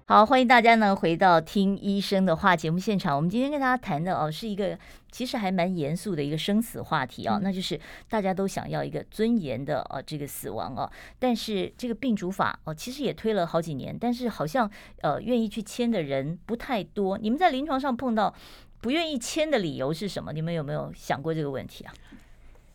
[0.05, 3.13] 好，欢迎大家呢回到听医生的话节目现场。
[3.13, 4.79] 我们今天跟大家谈的哦，是一个
[5.11, 7.77] 其实还蛮严肃的一个生死话题啊、那就是
[8.09, 10.89] 大家都想要一个尊严的哦这个死亡哦。
[11.19, 17.17] 但是这个病主法哦，其实也推了好几年，但是好像呃愿意去签的人不太多。
[17.17, 18.33] 你们在临床上碰到
[18.81, 20.31] 不愿意签的理由是什么？
[20.33, 21.93] 你们有没有想过这个问题啊？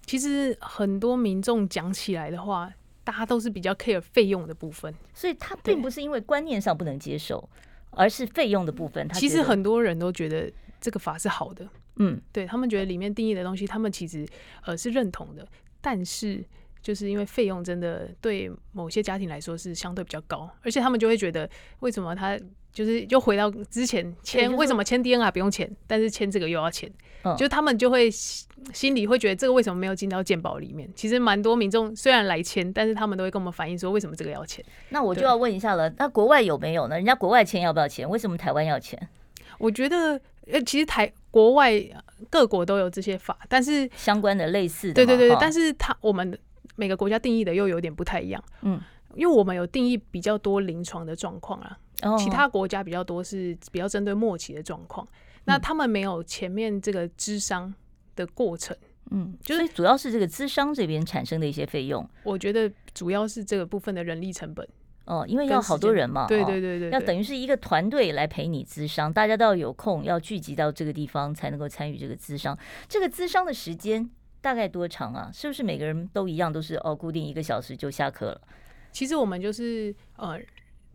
[0.06, 2.72] 其实很多民众讲起来的话。
[3.06, 7.46] 大家都是比较 care 费用的部分，所以他并不是因为观念上不能接受，
[7.90, 9.06] 而是费用的部分。
[9.06, 14.26] 他其实很多人都觉得这个法是好的，嗯，对他们觉得里面定义的东西，他们其实
[14.64, 15.46] 呃是认同的，
[15.82, 16.42] 但是
[16.84, 22.38] 就是因为费用真的对某些家庭来说是相对比较高，而且他们就会觉得为什么他。
[22.74, 26.90] 就是又回到之前签，为什么签 DNR 不用钱，但是签这个又要钱？
[27.22, 30.90] 嗯，就他们就会心里会觉得这个为什么没有进到健保里面？
[30.96, 34.64] 其实蛮多民众虽然来签，但是他们都会跟我们反映说，为什么这个要钱？
[34.88, 36.96] 那我就要问一下了，那国外有没有呢？
[36.96, 38.10] 人家国外签要不要钱？
[38.10, 39.08] 为什么台湾要钱？
[39.58, 40.20] 我觉得
[40.50, 41.80] 呃，其实台国外
[42.28, 46.36] 各国都有这些法，但是相关的类似的，对对对，但是他我们
[46.76, 48.80] 每个国家定义的又有点不太一样，嗯，
[49.14, 51.78] 因为我们有定义比较多临床的状况啊。
[52.18, 55.06] 其他国家比较多是比较针对末期的状况，
[55.44, 57.72] 那他们没有前面这个咨商
[58.14, 58.76] 的过程，
[59.10, 62.06] 嗯，就是主要是这个资商这边产生的一些费用。
[62.22, 64.68] 我觉得主要是这个部分的人力成本。
[65.06, 72.58] 哦，因为要好多人嘛，对对对对，要等于是一个团队来陪你资商，大家都要有空要聚集到这个地方才能够参与这个资商。
[72.88, 74.10] 这个资商的时间
[74.44, 75.30] 大概多长啊？
[75.32, 78.40] 是不是每个人都一样，都是哦固定一个小时就下课了？
[78.92, 80.38] 其实我们就是呃。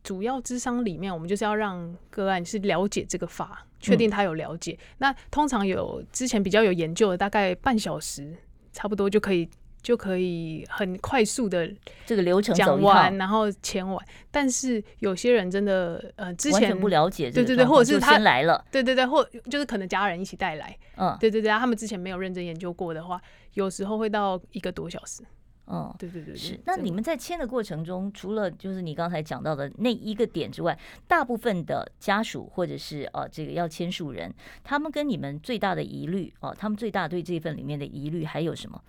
[0.02, 4.72] 主要智商里面，我们就是要让个案是了解这个法，确定他有了解。
[4.72, 8.34] 嗯、那通常有之前比较有研究的，大概半小时
[8.72, 9.48] 差不多就可以，
[9.82, 11.72] 就可以很快速的
[12.06, 14.06] 这个流程讲完，然后签完。
[14.30, 23.22] 但是有些人真的呃之前不了解，对对对，或者是他来了，对对对，或就是可能家人一起带来，嗯，对对对，他们之前没有认真研究过的话，
[23.54, 25.24] 有时候会到一个多小时。
[25.72, 26.60] 嗯，对对对，是。
[26.66, 30.76] 那你们在签的过程中，除了就是你刚才讲到的那一个点之外，
[31.08, 38.82] 大部分的家属或者是呃这个要签署人，他们跟你们最大的疑虑哦，他们最大对这份里面的疑虑还有什么？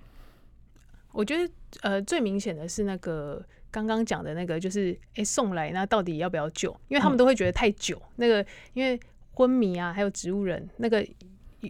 [1.13, 6.71] 我觉得呃最明显的是那个刚刚讲的那个，就是哎送来那到底要不要救？
[6.89, 8.45] 因为他们都会觉得太久，那个
[8.75, 8.99] 因为
[9.35, 11.07] 昏迷啊，还有植物人那个。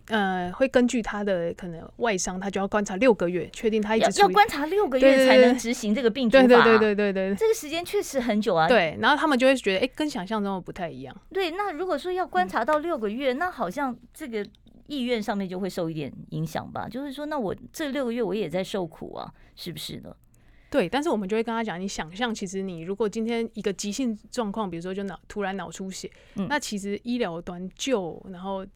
[0.06, 6.28] 呃，会根据他的可能外伤，他就要观察六个月，确定他一直要观察六个月才能执行这个病。
[6.28, 8.68] 对对对对对对，这个时间确实很久啊。
[8.68, 11.12] 对，然后他们就会觉得，哎、欸，跟想象中的不太一样。
[11.32, 14.46] 对，那如果说要观察到六个月，嗯、那好像这个
[14.90, 16.86] 意愿上面就会受一点影响吧？
[16.86, 20.14] 就是说，那我这六个月我也在受苦啊，是不是呢？
[20.70, 28.66] 对，但是我们就会跟他讲，你想象，其实你如果今天一个急性状况，比如说就脑突然脑出血，嗯、那其实医疗端救，然后。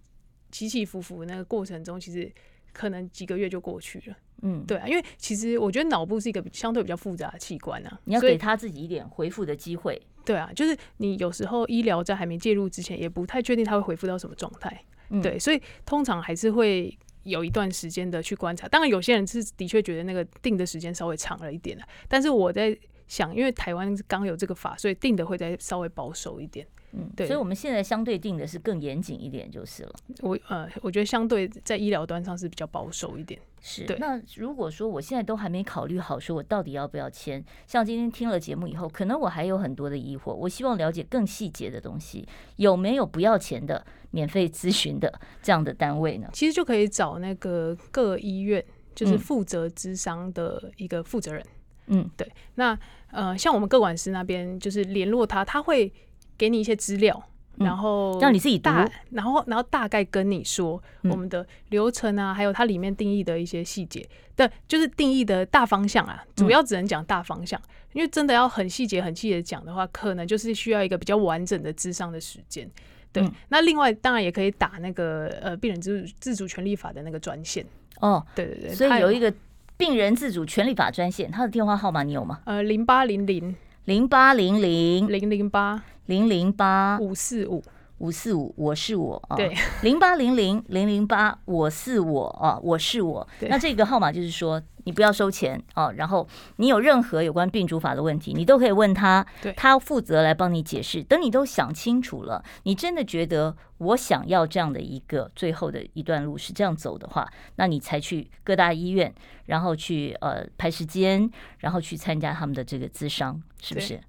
[0.50, 2.32] 起起伏伏那个过程中，其实
[2.72, 4.16] 可能几个月就过去了。
[4.42, 10.00] 嗯，对啊，因为其实我觉得脑部是一个相对比较复杂的器官啊，你要给他自己一点恢复的机会。
[10.24, 14.84] 对啊，就是你有时候医疗在还没介入之前，也不太确定他会恢复到什么状态。
[15.22, 18.68] 对，所以通常还是会有一段时间的去观察。
[18.68, 22.76] 当然，有些人是的确觉得那个定的时间稍微长了一点，但是我在
[23.08, 26.66] 想，因为台湾刚有这个法，所以定的会再稍微保守一点。
[26.96, 29.92] 嗯，对，所以我们现在相对定的是更严谨一点就是了。
[30.20, 33.40] 我呃，我觉得相对在医疗端上是比较保守一点。
[33.60, 37.44] 是，那如果说我现在都还没考虑好，说我到底要不要签？
[37.66, 46.28] 像今天听了节目以后，可能我还有很多的疑惑，我希望了解更细节的东西，有没有不要钱的免费咨询的这样的单位呢？
[46.32, 51.44] 其实就可以找那个各医院，就是负责咨商的一个负责人。
[51.86, 52.30] 嗯，对。
[52.54, 52.78] 那
[53.10, 55.92] 呃，像我们各管师那边，就是联络他，他会。
[56.36, 57.22] 给你一些资料，
[57.56, 67.60] 然后让你自己答，然后然后大概跟你说我们的流程啊，还有它里面定义的一些细节，对，就是定义的大方向啊，主要只能讲大方向，
[67.92, 72.68] 因为真的要很细节很细节讲的话，可能就是需要一个比较完整的智商的时间。
[73.12, 77.64] 对，那另外当然也可以打那个呃病人自主自主权利法的那个专线。
[78.00, 79.32] 哦，对对对，所以有一个
[79.76, 82.40] 病人自主权利法专线，他的电话号码你有吗？
[82.44, 85.82] 呃，零八零零零八零零零零八。
[86.06, 87.64] 零零八五四五
[87.98, 89.36] 五四五，我是我啊。
[89.36, 93.26] 对，零八零零零零八，我是我啊，我是我。
[93.42, 96.26] 那这个号码就是说，你不要收钱啊，然后
[96.56, 99.24] 你有任何有关病主法的问题，你都可以问他，
[99.56, 101.02] 他负责来帮你解释。
[101.02, 107.26] 等你都想清楚了，你真的觉得我想要这样的一个最后的一段路是这样走的话，
[107.56, 109.14] 那你才去各大医院，
[109.46, 114.00] 然后去呃排时间，然后去参加他们的这个咨商，是不是？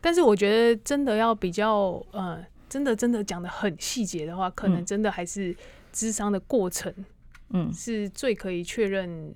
[0.00, 5.54] 但是我觉得真的要比较呃真的真的讲的很细节的话，可能真的还是
[5.92, 6.90] 智商的过程，
[7.50, 9.30] 嗯，是最可以确认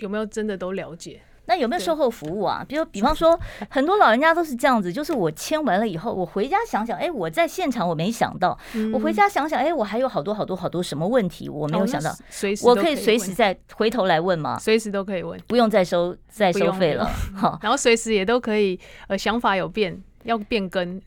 [0.00, 1.22] 有没有真的都了解。
[1.46, 2.62] 那有没有售后服务啊？
[2.68, 3.36] 比如，比方说，
[3.70, 8.56] 很多老人家都是这样子，就是我签完了以后，我回家想想，哎，我在现场我没想到，
[8.92, 14.58] 我回家想想，哎，我还有好多好多好多什么问题我没有想到，随时我可以随时再回头来问吗？
[14.58, 17.06] 随时都可以问，不用再收再收费了。
[17.34, 21.00] 好，然后随时也都可以，呃，想法有变要变更，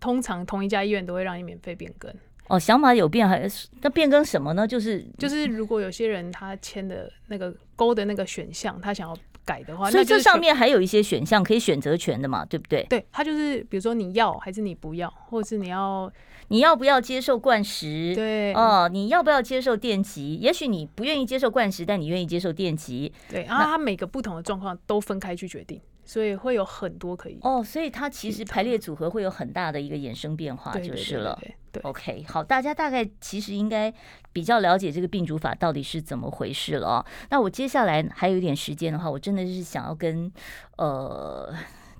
[0.00, 2.12] 通常同一家医院都会让你免费变更。
[2.48, 4.66] 哦，想法有变还是那变更什么呢？
[4.66, 9.16] 就是就是，如果有些人他签的那个勾的那个选项，他想要。
[9.46, 12.84] 改的话，所以这上面还有一些选项可以选择权的嘛，对不对？
[12.90, 16.12] 对，他就是比如说你要还是你不要，或者是你要
[16.48, 18.12] 你要不要接受灌食？
[18.16, 20.34] 对哦，你要不要接受电极？
[20.34, 23.12] 也许你不愿意接受灌食，但你愿意接受电极。
[23.28, 31.36] 对，然后它每个不同的状况都分开去决定，所以会有很多可以哦，所以它其实排列组合会有很大的一个衍生变化，就是了。
[31.42, 33.92] 对，对，对，对，对，OK，好，大家大概其实应该。
[34.36, 37.06] 比较了解这个病主法到底是怎么回事了哦。
[37.30, 40.30] 那我接下来还有一点时间的话，我真的是想要跟
[40.76, 41.50] 呃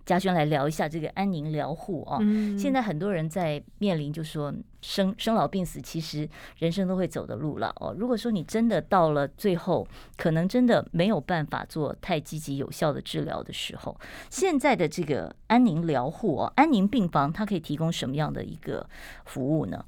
[0.07, 2.19] 嘉轩来聊一下这个安宁疗护哦。
[2.57, 6.27] 现在很多人在面临，就是说生生老病死，其实
[6.59, 7.95] 人生都会走的路了哦。
[7.99, 9.87] 如果说你真的到了最后，
[10.17, 13.99] 可能真的没有办法做太积极有效的治疗的时候，
[14.31, 18.89] 现在的这个安宁疗护哦，安宁病房它可以提供什么样的一个
[19.25, 19.85] 服务呢？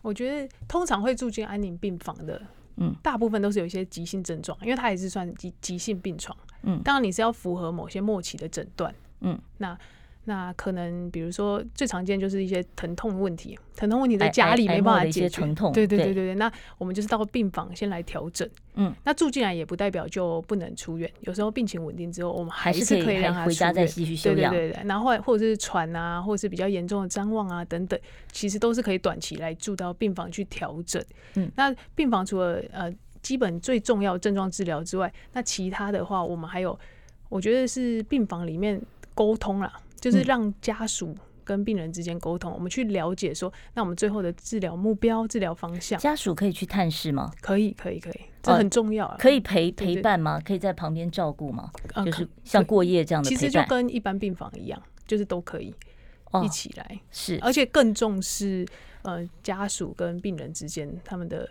[0.00, 2.40] 我觉得通常会住进安宁病房的，
[2.78, 9.78] 嗯，大部分都是有一些急性症状，因为它也是算急急性病床，嗯，当然你是要符合某些末期的诊断，嗯，那。
[10.24, 15.40] 那可能比如说最常见就是一些疼痛问题，疼痛问题在家里没办法解决，
[15.72, 16.34] 对对对对对。
[16.34, 24.86] 那我们就是到病房先来调整，嗯，那住进来也不代表就不能出院，有时候病情稳定之后，我们还是可以让他回家再继续休养，对对对对。
[24.86, 27.98] 然后或者是喘啊，或者是比较严重的张望啊等等，
[28.30, 31.02] 其实都是可以短期来住到病房去调整。
[31.34, 32.92] 嗯，那病房除了呃
[33.22, 36.78] 基本最重要的症状治疗之外，那其他的话我们还有，
[37.30, 38.80] 我觉得是病房里面
[39.14, 39.72] 沟通啦。
[40.00, 46.00] 就是让家属跟病人之间沟通，我们去了解说，那我们最后的治疗目标、治疗方向。
[46.00, 47.30] 家属可以去探视吗？
[47.42, 49.16] 可以，可以，可以，这很重要啊。
[49.18, 50.40] 可以陪陪伴吗？
[50.42, 51.70] 可以在旁边照顾吗？
[52.02, 53.40] 就是像过夜这样的陪伴。
[53.40, 55.74] 其实就跟一般病房一样，就是都可以
[56.42, 56.98] 一起来。
[57.10, 58.66] 是，而且更重视
[59.02, 61.46] 呃家属跟病人之间他们的。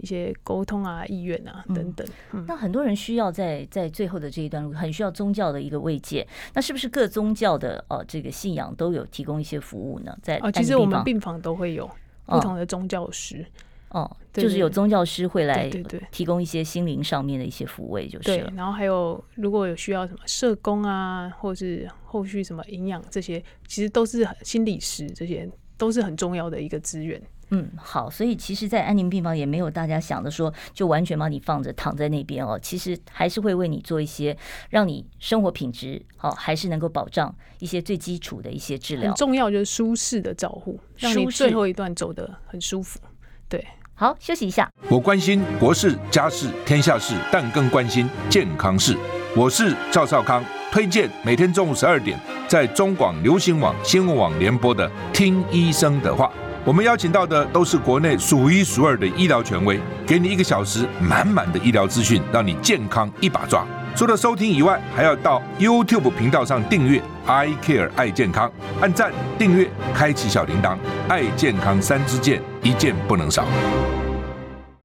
[0.00, 2.06] 一些沟通啊、意愿啊等等，
[2.46, 6.26] 那很多人需要在在最后的这一段路，很需要宗教的一个慰藉。
[6.54, 10.16] 那是不是各宗教的呃这个信仰都有提供一些服务呢？
[10.22, 11.88] 在哦，其实我们病房都会有
[12.24, 13.44] 不同的宗教师
[13.90, 15.68] 哦，哦，就是有宗教师会来
[16.10, 18.38] 提供一些心灵上面的一些抚慰，就是对。
[18.56, 25.46] 然后还有如果有需要什么社工啊，或是后续什么营养这些，其实都是心理师，这些
[25.76, 27.20] 都是很重要的一个资源。
[27.52, 32.58] 嗯，好，所以其实，在安宁病房也没有大家想的说，就完全把你放着躺在那边哦。
[32.60, 34.36] 其实还是会为你做一些，
[34.68, 39.08] 让你生活品质好，还是能够保障一些最基础的一些治疗。
[39.08, 43.00] 很重要就是舒适的照护，让你最后一段走得很舒服。
[43.48, 44.70] 对，好，休息一下。
[44.88, 48.96] 我关心国事、家事、天下事，但更关心健康事。
[49.36, 56.32] 我是赵少康，推荐每天中午十二点在中广流行网、新闻网联播的《听医生的话》。
[56.62, 63.66] 我们邀请到的都是国内数一数二的医疗权威，给你一个小时满满的医疗资讯，让你健康一把抓。
[63.96, 70.76] 除了收听以外，还要到 YouTube 频道上订阅 “I Care 爱健康”，按赞、订阅、开启小铃铛，
[71.08, 73.46] 爱健康三支箭，一件不能少。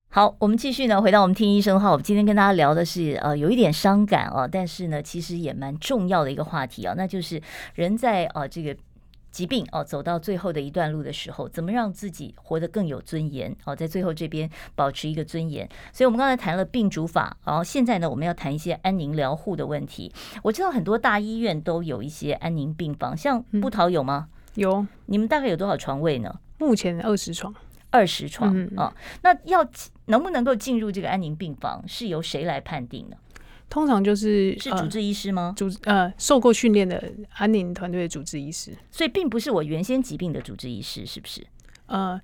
[0.10, 7.42] 好，我们继续呢，回到我们听医生的话，我们今天跟大家聊的是呃，有一点伤感啊，但是呢，其实也蛮重要的一个话题啊，那就是
[7.74, 8.74] 人在啊这个。
[9.36, 13.54] 疾病哦，走到最后的一段路的时候，怎么让自己活得更有尊严？
[13.66, 15.68] 哦，在最后这边保持一个尊严。
[15.92, 20.10] 所以，我们刚才谈了病主法，然后现在呢，我们要谈一些安宁疗护的问题。
[20.42, 24.30] 我知道很多大医院都有一些安宁病房，像布桃有吗？
[24.54, 24.88] 有。
[25.08, 26.34] 你们大概有多少床位呢？
[26.58, 27.54] 目前二十床，
[27.90, 28.96] 二十床啊。
[29.22, 29.70] 那要
[30.06, 33.18] 能不能够进入这个安宁病房，是由谁来判定呢？
[33.70, 35.54] 通常就是是主治医师吗？
[35.58, 41.46] 主呃，受过训练的安宁团队的主治医师，所以并不是我原先疾病的主治医师，是不是？
[41.88, 42.20] 呃，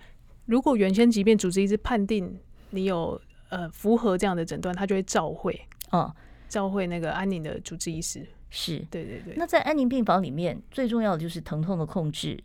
[0.46, 2.40] 如果原先疾病主治医师判定
[2.70, 3.20] 你有
[3.50, 5.60] 呃符合这样的诊断，他就会召会
[5.92, 6.10] 嗯，
[6.48, 8.26] 召会那个安宁的主治医师。
[8.50, 9.34] 是对对对。
[9.38, 12.42] 那在安宁病房里面，最重要的就是疼痛的控制。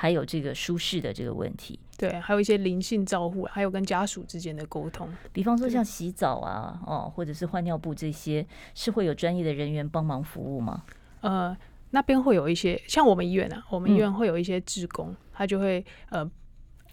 [0.00, 10.84] 还有这个舒适的这个问题，对，还有一些灵性照护，还有跟家属之间的沟通，比方说像洗澡啊，哦，或者是换尿布这些，是会有专业的人员帮忙服务吗？
[11.20, 11.54] 呃，
[11.90, 16.26] 那边会有一些像我们医院啊，我们医院会有一些职工，他就会呃，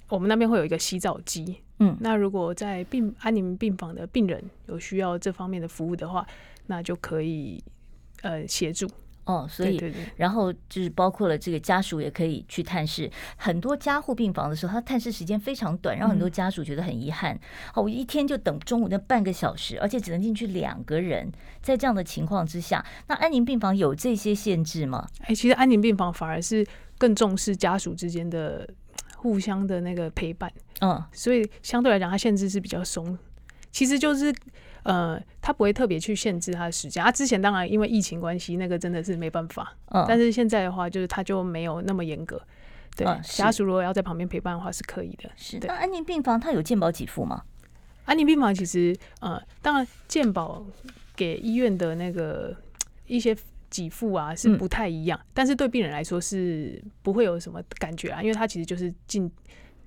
[0.10, 1.64] 我们那边会有一个洗澡机。
[1.80, 6.28] 嗯，那如果在病安宁病房的病人有需要这方面的服务的话，
[6.66, 7.64] 那就可以
[8.24, 8.86] 呃协助。
[9.28, 13.12] 哦，所以然后就是包括了这个家属也可以去探视。
[13.36, 17.38] 很多加护病房的时候，他探视时间非常短，让很多家属觉得很遗憾。
[17.76, 21.30] 哦，我一天就等中午那半个小时，而且只能进去两个人。
[21.62, 25.06] 在这样的情况之下，那安宁病房有这些限制吗？
[25.24, 26.66] 哎，其实安宁病房反而是
[26.98, 28.66] 更重视家属之间的
[29.18, 30.50] 互相的那个陪伴。
[30.80, 33.18] 嗯，所以相对来讲，它限制是比较松。
[33.72, 34.34] 其实就是。
[34.88, 37.04] 呃，他不会特别去限制他的时间。
[37.04, 39.76] 他、啊、之前当然因为疫情关系，那个真的是没办法。
[39.88, 42.42] 嗯，但是现在的话，就是他就没有那么严格。
[42.96, 45.30] 对，嗯、家属如果要在旁边陪伴的话，是可以的。
[45.36, 45.60] 是。
[45.60, 47.44] 那安宁病房它有健保给付吗？
[48.06, 50.66] 安宁病房其实，呃，当然健保
[51.18, 52.56] 给医院的那个
[53.08, 53.36] 一些
[53.70, 59.30] 给付啊是不太一样，嗯、但是对病人来说是不会有什么感觉啊，因为他其实就是进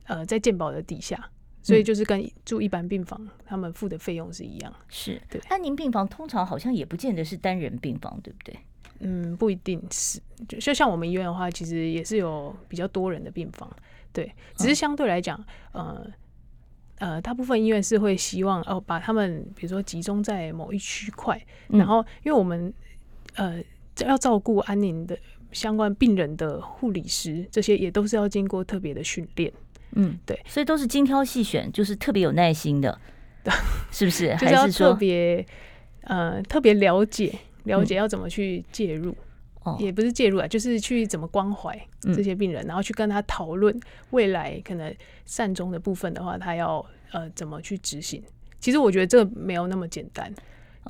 [0.05, 1.31] 呃在健保的底下。
[1.63, 4.75] 所以就是跟住一般病房，他们付的费用是一样。
[4.89, 5.41] 是对。
[5.49, 8.59] 安宁病房通常好像也不见得是单人病房，对不对？
[9.01, 10.21] 嗯，不一定是。
[10.49, 13.71] 就就像我们医院的话，其实也是有比较多人的病房。
[14.13, 15.43] 对，只是相对来讲，
[15.73, 16.07] 呃
[16.99, 22.73] 呃，大部分医院是会希望哦，把他们比如说集中在某一区块，然后因为我们
[23.37, 23.63] 呃
[24.01, 25.19] 要照顾安宁的
[25.53, 29.53] 相关病人的护理师，这些也都是要经过特别的训练。
[29.93, 32.99] 嗯，对，所以都是精挑细选，就是特别有耐心的，
[33.91, 34.37] 是不是？
[34.39, 35.45] 就是要特别
[36.03, 37.33] 呃特别了解
[37.65, 39.17] 了解要怎么去介入，
[39.79, 41.79] 也不是介入啊，就是去怎么关怀
[42.15, 43.79] 这些病人，嗯、然后去跟他讨论
[44.11, 44.95] 未来可能
[45.27, 48.23] 善终的部分的话，他要呃怎么去执行。
[48.59, 50.33] 其实我觉得这没有那么简单，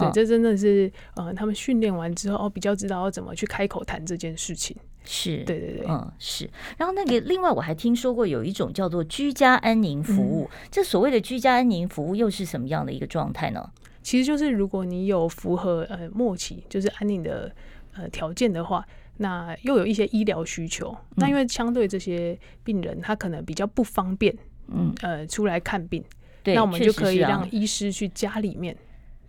[0.01, 4.77] 对，哦、这真的是呃他们训练完之后哦比较知道要怎么去开口谈这件事情。
[5.03, 6.49] 是对对对，嗯是。
[6.77, 13.71] 然后那个另外我还听说过有一种叫做居家安宁服务，嗯、这所谓的居家安宁服务又是什么样的一个状态呢？
[14.03, 17.51] 其实就是如果你有符合呃末期就是安宁的
[17.95, 18.87] 呃条件的话，
[19.17, 24.37] 那又有一些医疗需求，嗯、那因为相对这些病人他可能比较不方便，
[24.69, 26.05] 嗯呃出来看病，
[26.43, 28.77] 对那我们就可以让医师去家里面。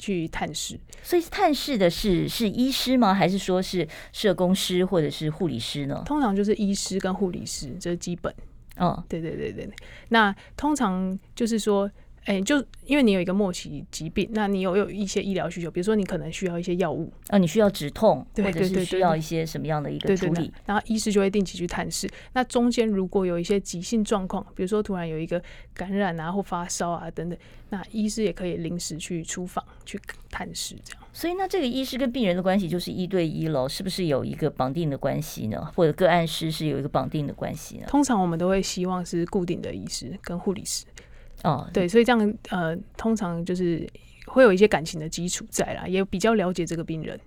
[0.01, 3.13] 去探视，所以探视的是是医师吗？
[3.13, 6.01] 还是说是社工师或者是护理师呢？
[6.05, 8.33] 通常就是医师跟护理师，这是基本。
[8.77, 9.69] 哦，对对对对，
[10.09, 11.89] 那通常就是说。
[12.25, 22.07] 哎、欸，就因为你有一个末期疾病，那你有有一些医疗需求，比如说你可能需要一些药物啊，你需要止痛，或者是需要一些什么样的一个处理，然后医师就会定期去探视。
[22.33, 25.41] 那中间如果有一些急性状况，比如说突然有一个
[25.73, 27.37] 感染啊或发烧啊等等，
[27.69, 29.99] 那医师也可以临时去出访去
[30.29, 31.03] 探视这样。
[31.11, 35.71] 所以那这个医师跟病人的关系就是一对一喽，是不是有一个绑定的关系呢？
[35.75, 37.87] 或者个案师是有一个绑定的关系呢？
[37.87, 40.85] 通常我们都会希望是固定的医师跟护理师。
[41.43, 43.87] 哦，对，所以这样呃，通常就是
[44.27, 47.19] 会有一些感情的基础在啦，也比较了解这个病人。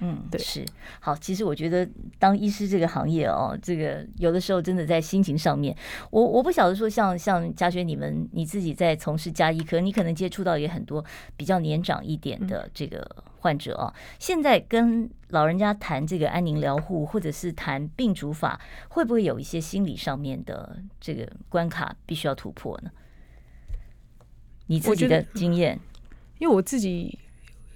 [0.00, 0.64] 嗯，对，是
[1.00, 1.12] 好。
[1.16, 1.84] 其实我觉得
[2.20, 5.76] 当医师这个行业哦，这个有的时候真的在心情上面，
[6.10, 11.04] 我我不晓得说像像嘉轩你们你自己在从事家医科，你可能接触到也很多
[11.36, 13.04] 比较年长一点的这个
[13.40, 13.92] 患者哦。
[13.92, 22.90] 嗯、现在跟老人家谈这个安宁疗护，或者是谈病主法，会不会有一些心理上面的这个关卡必须要突破呢？
[24.68, 25.78] 你自己的经验，
[26.38, 27.18] 因为我自己，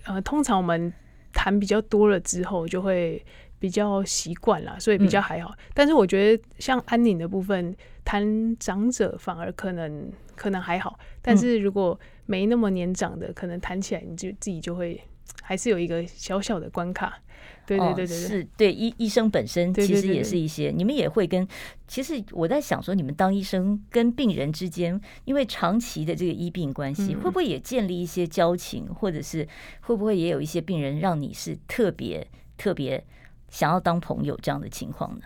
[0.05, 0.93] 呃，通常我们
[1.33, 3.23] 谈比较多了之后，就会
[3.59, 5.51] 比较习惯了，所以比较还好。
[5.51, 7.75] 嗯、但是我觉得像安宁的部分，
[8.05, 15.03] 谈长者反而可能可能还好，但是如果没那么年长的，可能谈起来你就自己就会
[15.41, 17.19] 还是有一个小小的关卡。
[17.65, 21.47] 对对对对，对、哦，是对医医生本身其实也是一些，你们也会跟。
[21.87, 29.47] 其实我在想说，你们当医生跟病人之间，因为长期的这个医病关系，会不会也建立一些交情，或者是
[29.83, 32.27] 会不会也有一些病人让你是特别
[32.59, 33.03] 特别
[33.49, 35.23] 想要当朋友这样的情况呢？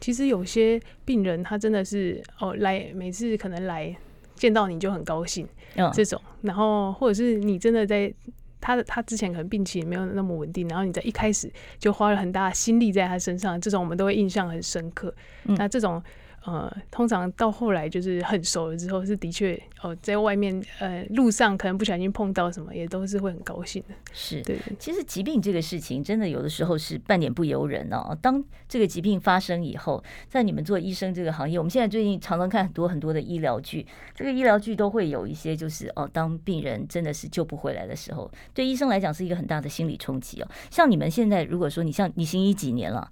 [0.00, 3.96] 其实有些病人他真的是哦来，每次可能来
[4.34, 5.46] 见到你就很高兴，
[5.76, 8.12] 嗯，这种，然后或者是你真的在。
[8.60, 15.14] 他的他之前可能病情没有那么稳定，然后你在一开始就花了很大的心力在他身上，这种我们都会印象很深刻。
[15.44, 16.02] 嗯、那这种。
[16.44, 23.94] 呃，通常到后来就是很熟了之后，是的确哦，在外面呃路上可能不小心碰到什么，也都是会很高兴的。
[24.12, 28.16] 是对，其实疾病这个事情，真的有的时候是半点不由人哦。
[28.22, 40.48] 当这个疾病发生以后，在你们做医生这个行业，我们现在最近常常看很多很多的医疗剧，这个医疗剧都会有一些就是哦，当病人真的是救不回来的时候，对医生来讲是一个很大的心理冲击哦。
[40.70, 43.10] 像你们现在如果说你像你行医几年了？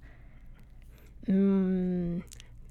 [1.29, 2.21] 嗯，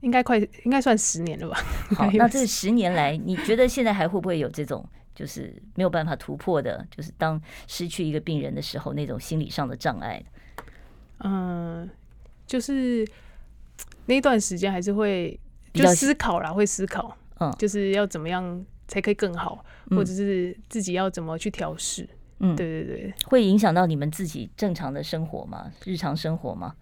[0.07, 1.59] 应该快，应该算十年了吧。
[1.97, 10.25] 好， 那这十年来，你觉得现在还会不会有这种，就是没有办法突破的，就是当失去一个病人的时候，那种心理上的障碍？
[11.25, 11.91] 嗯，
[12.47, 13.05] 就是
[14.07, 15.39] 那段时间还是会
[15.73, 22.09] 就思考啦，会思考，嗯，就是要怎么样才可以更好，或者是自己要怎么去调试。
[22.39, 25.73] 嗯，对对对，会影响到你们自己正常的生活吗？
[25.85, 26.77] 日常生活吗？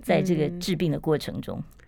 [0.00, 1.79] 在这个治病的过程中，嗯，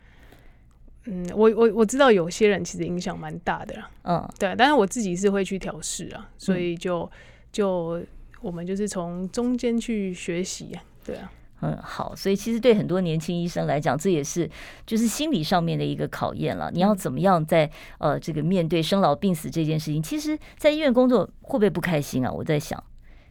[1.35, 7.11] 我我我知道有些人其实影响蛮大的啦，嗯，对，但是我自己是会去调试啊，所以就
[7.51, 8.01] 就
[8.41, 11.33] 我们就是从中间去学习，对啊，
[11.63, 14.49] 嗯，好，所以其实对很多年轻医生来讲，这也是
[14.87, 16.71] 就是心理上面的一个考验了。
[16.73, 22.31] 你要怎么样在呃这个面对生老病死这件事情，其实，在医院工作会不会不开心啊？
[22.31, 22.83] 我在想。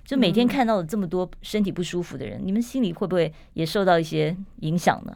[0.03, 5.15] 就每天看到了这么多身体不舒服的人，嗯，你们心里会不会也受到一些影响呢？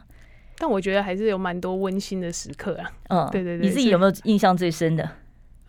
[0.58, 2.90] 但我觉得还是有蛮多温馨的时刻啊。
[3.08, 5.08] 嗯，对对对，你自己有没有印象最深的？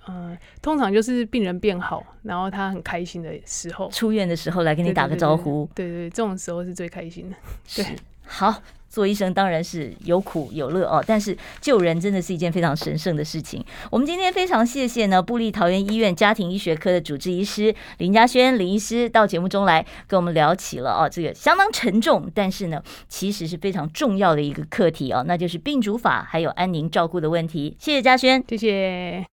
[0.08, 5.70] 嗯，通常就是病人变好，然后他很开心的时候，出院的时候来跟你打个招呼。
[5.76, 7.36] 对对，对，对对，这种时候是最开心的。
[7.76, 7.86] 对，
[8.26, 8.62] 好。
[8.90, 13.64] 做医生当然是有苦有乐哦，但是救人真的是一件非常神圣的事情。
[13.92, 27.76] 我们今天非常谢谢呢，布立桃园医院家庭医学科的主治医师林嘉轩林医师到节目中来跟我们聊起了哦，这个相当沉重，但是呢，其实是非常重要的一个课题哦，那就是病主法还有安宁照顾的问题。
[27.80, 29.26] 谢谢嘉轩，谢谢。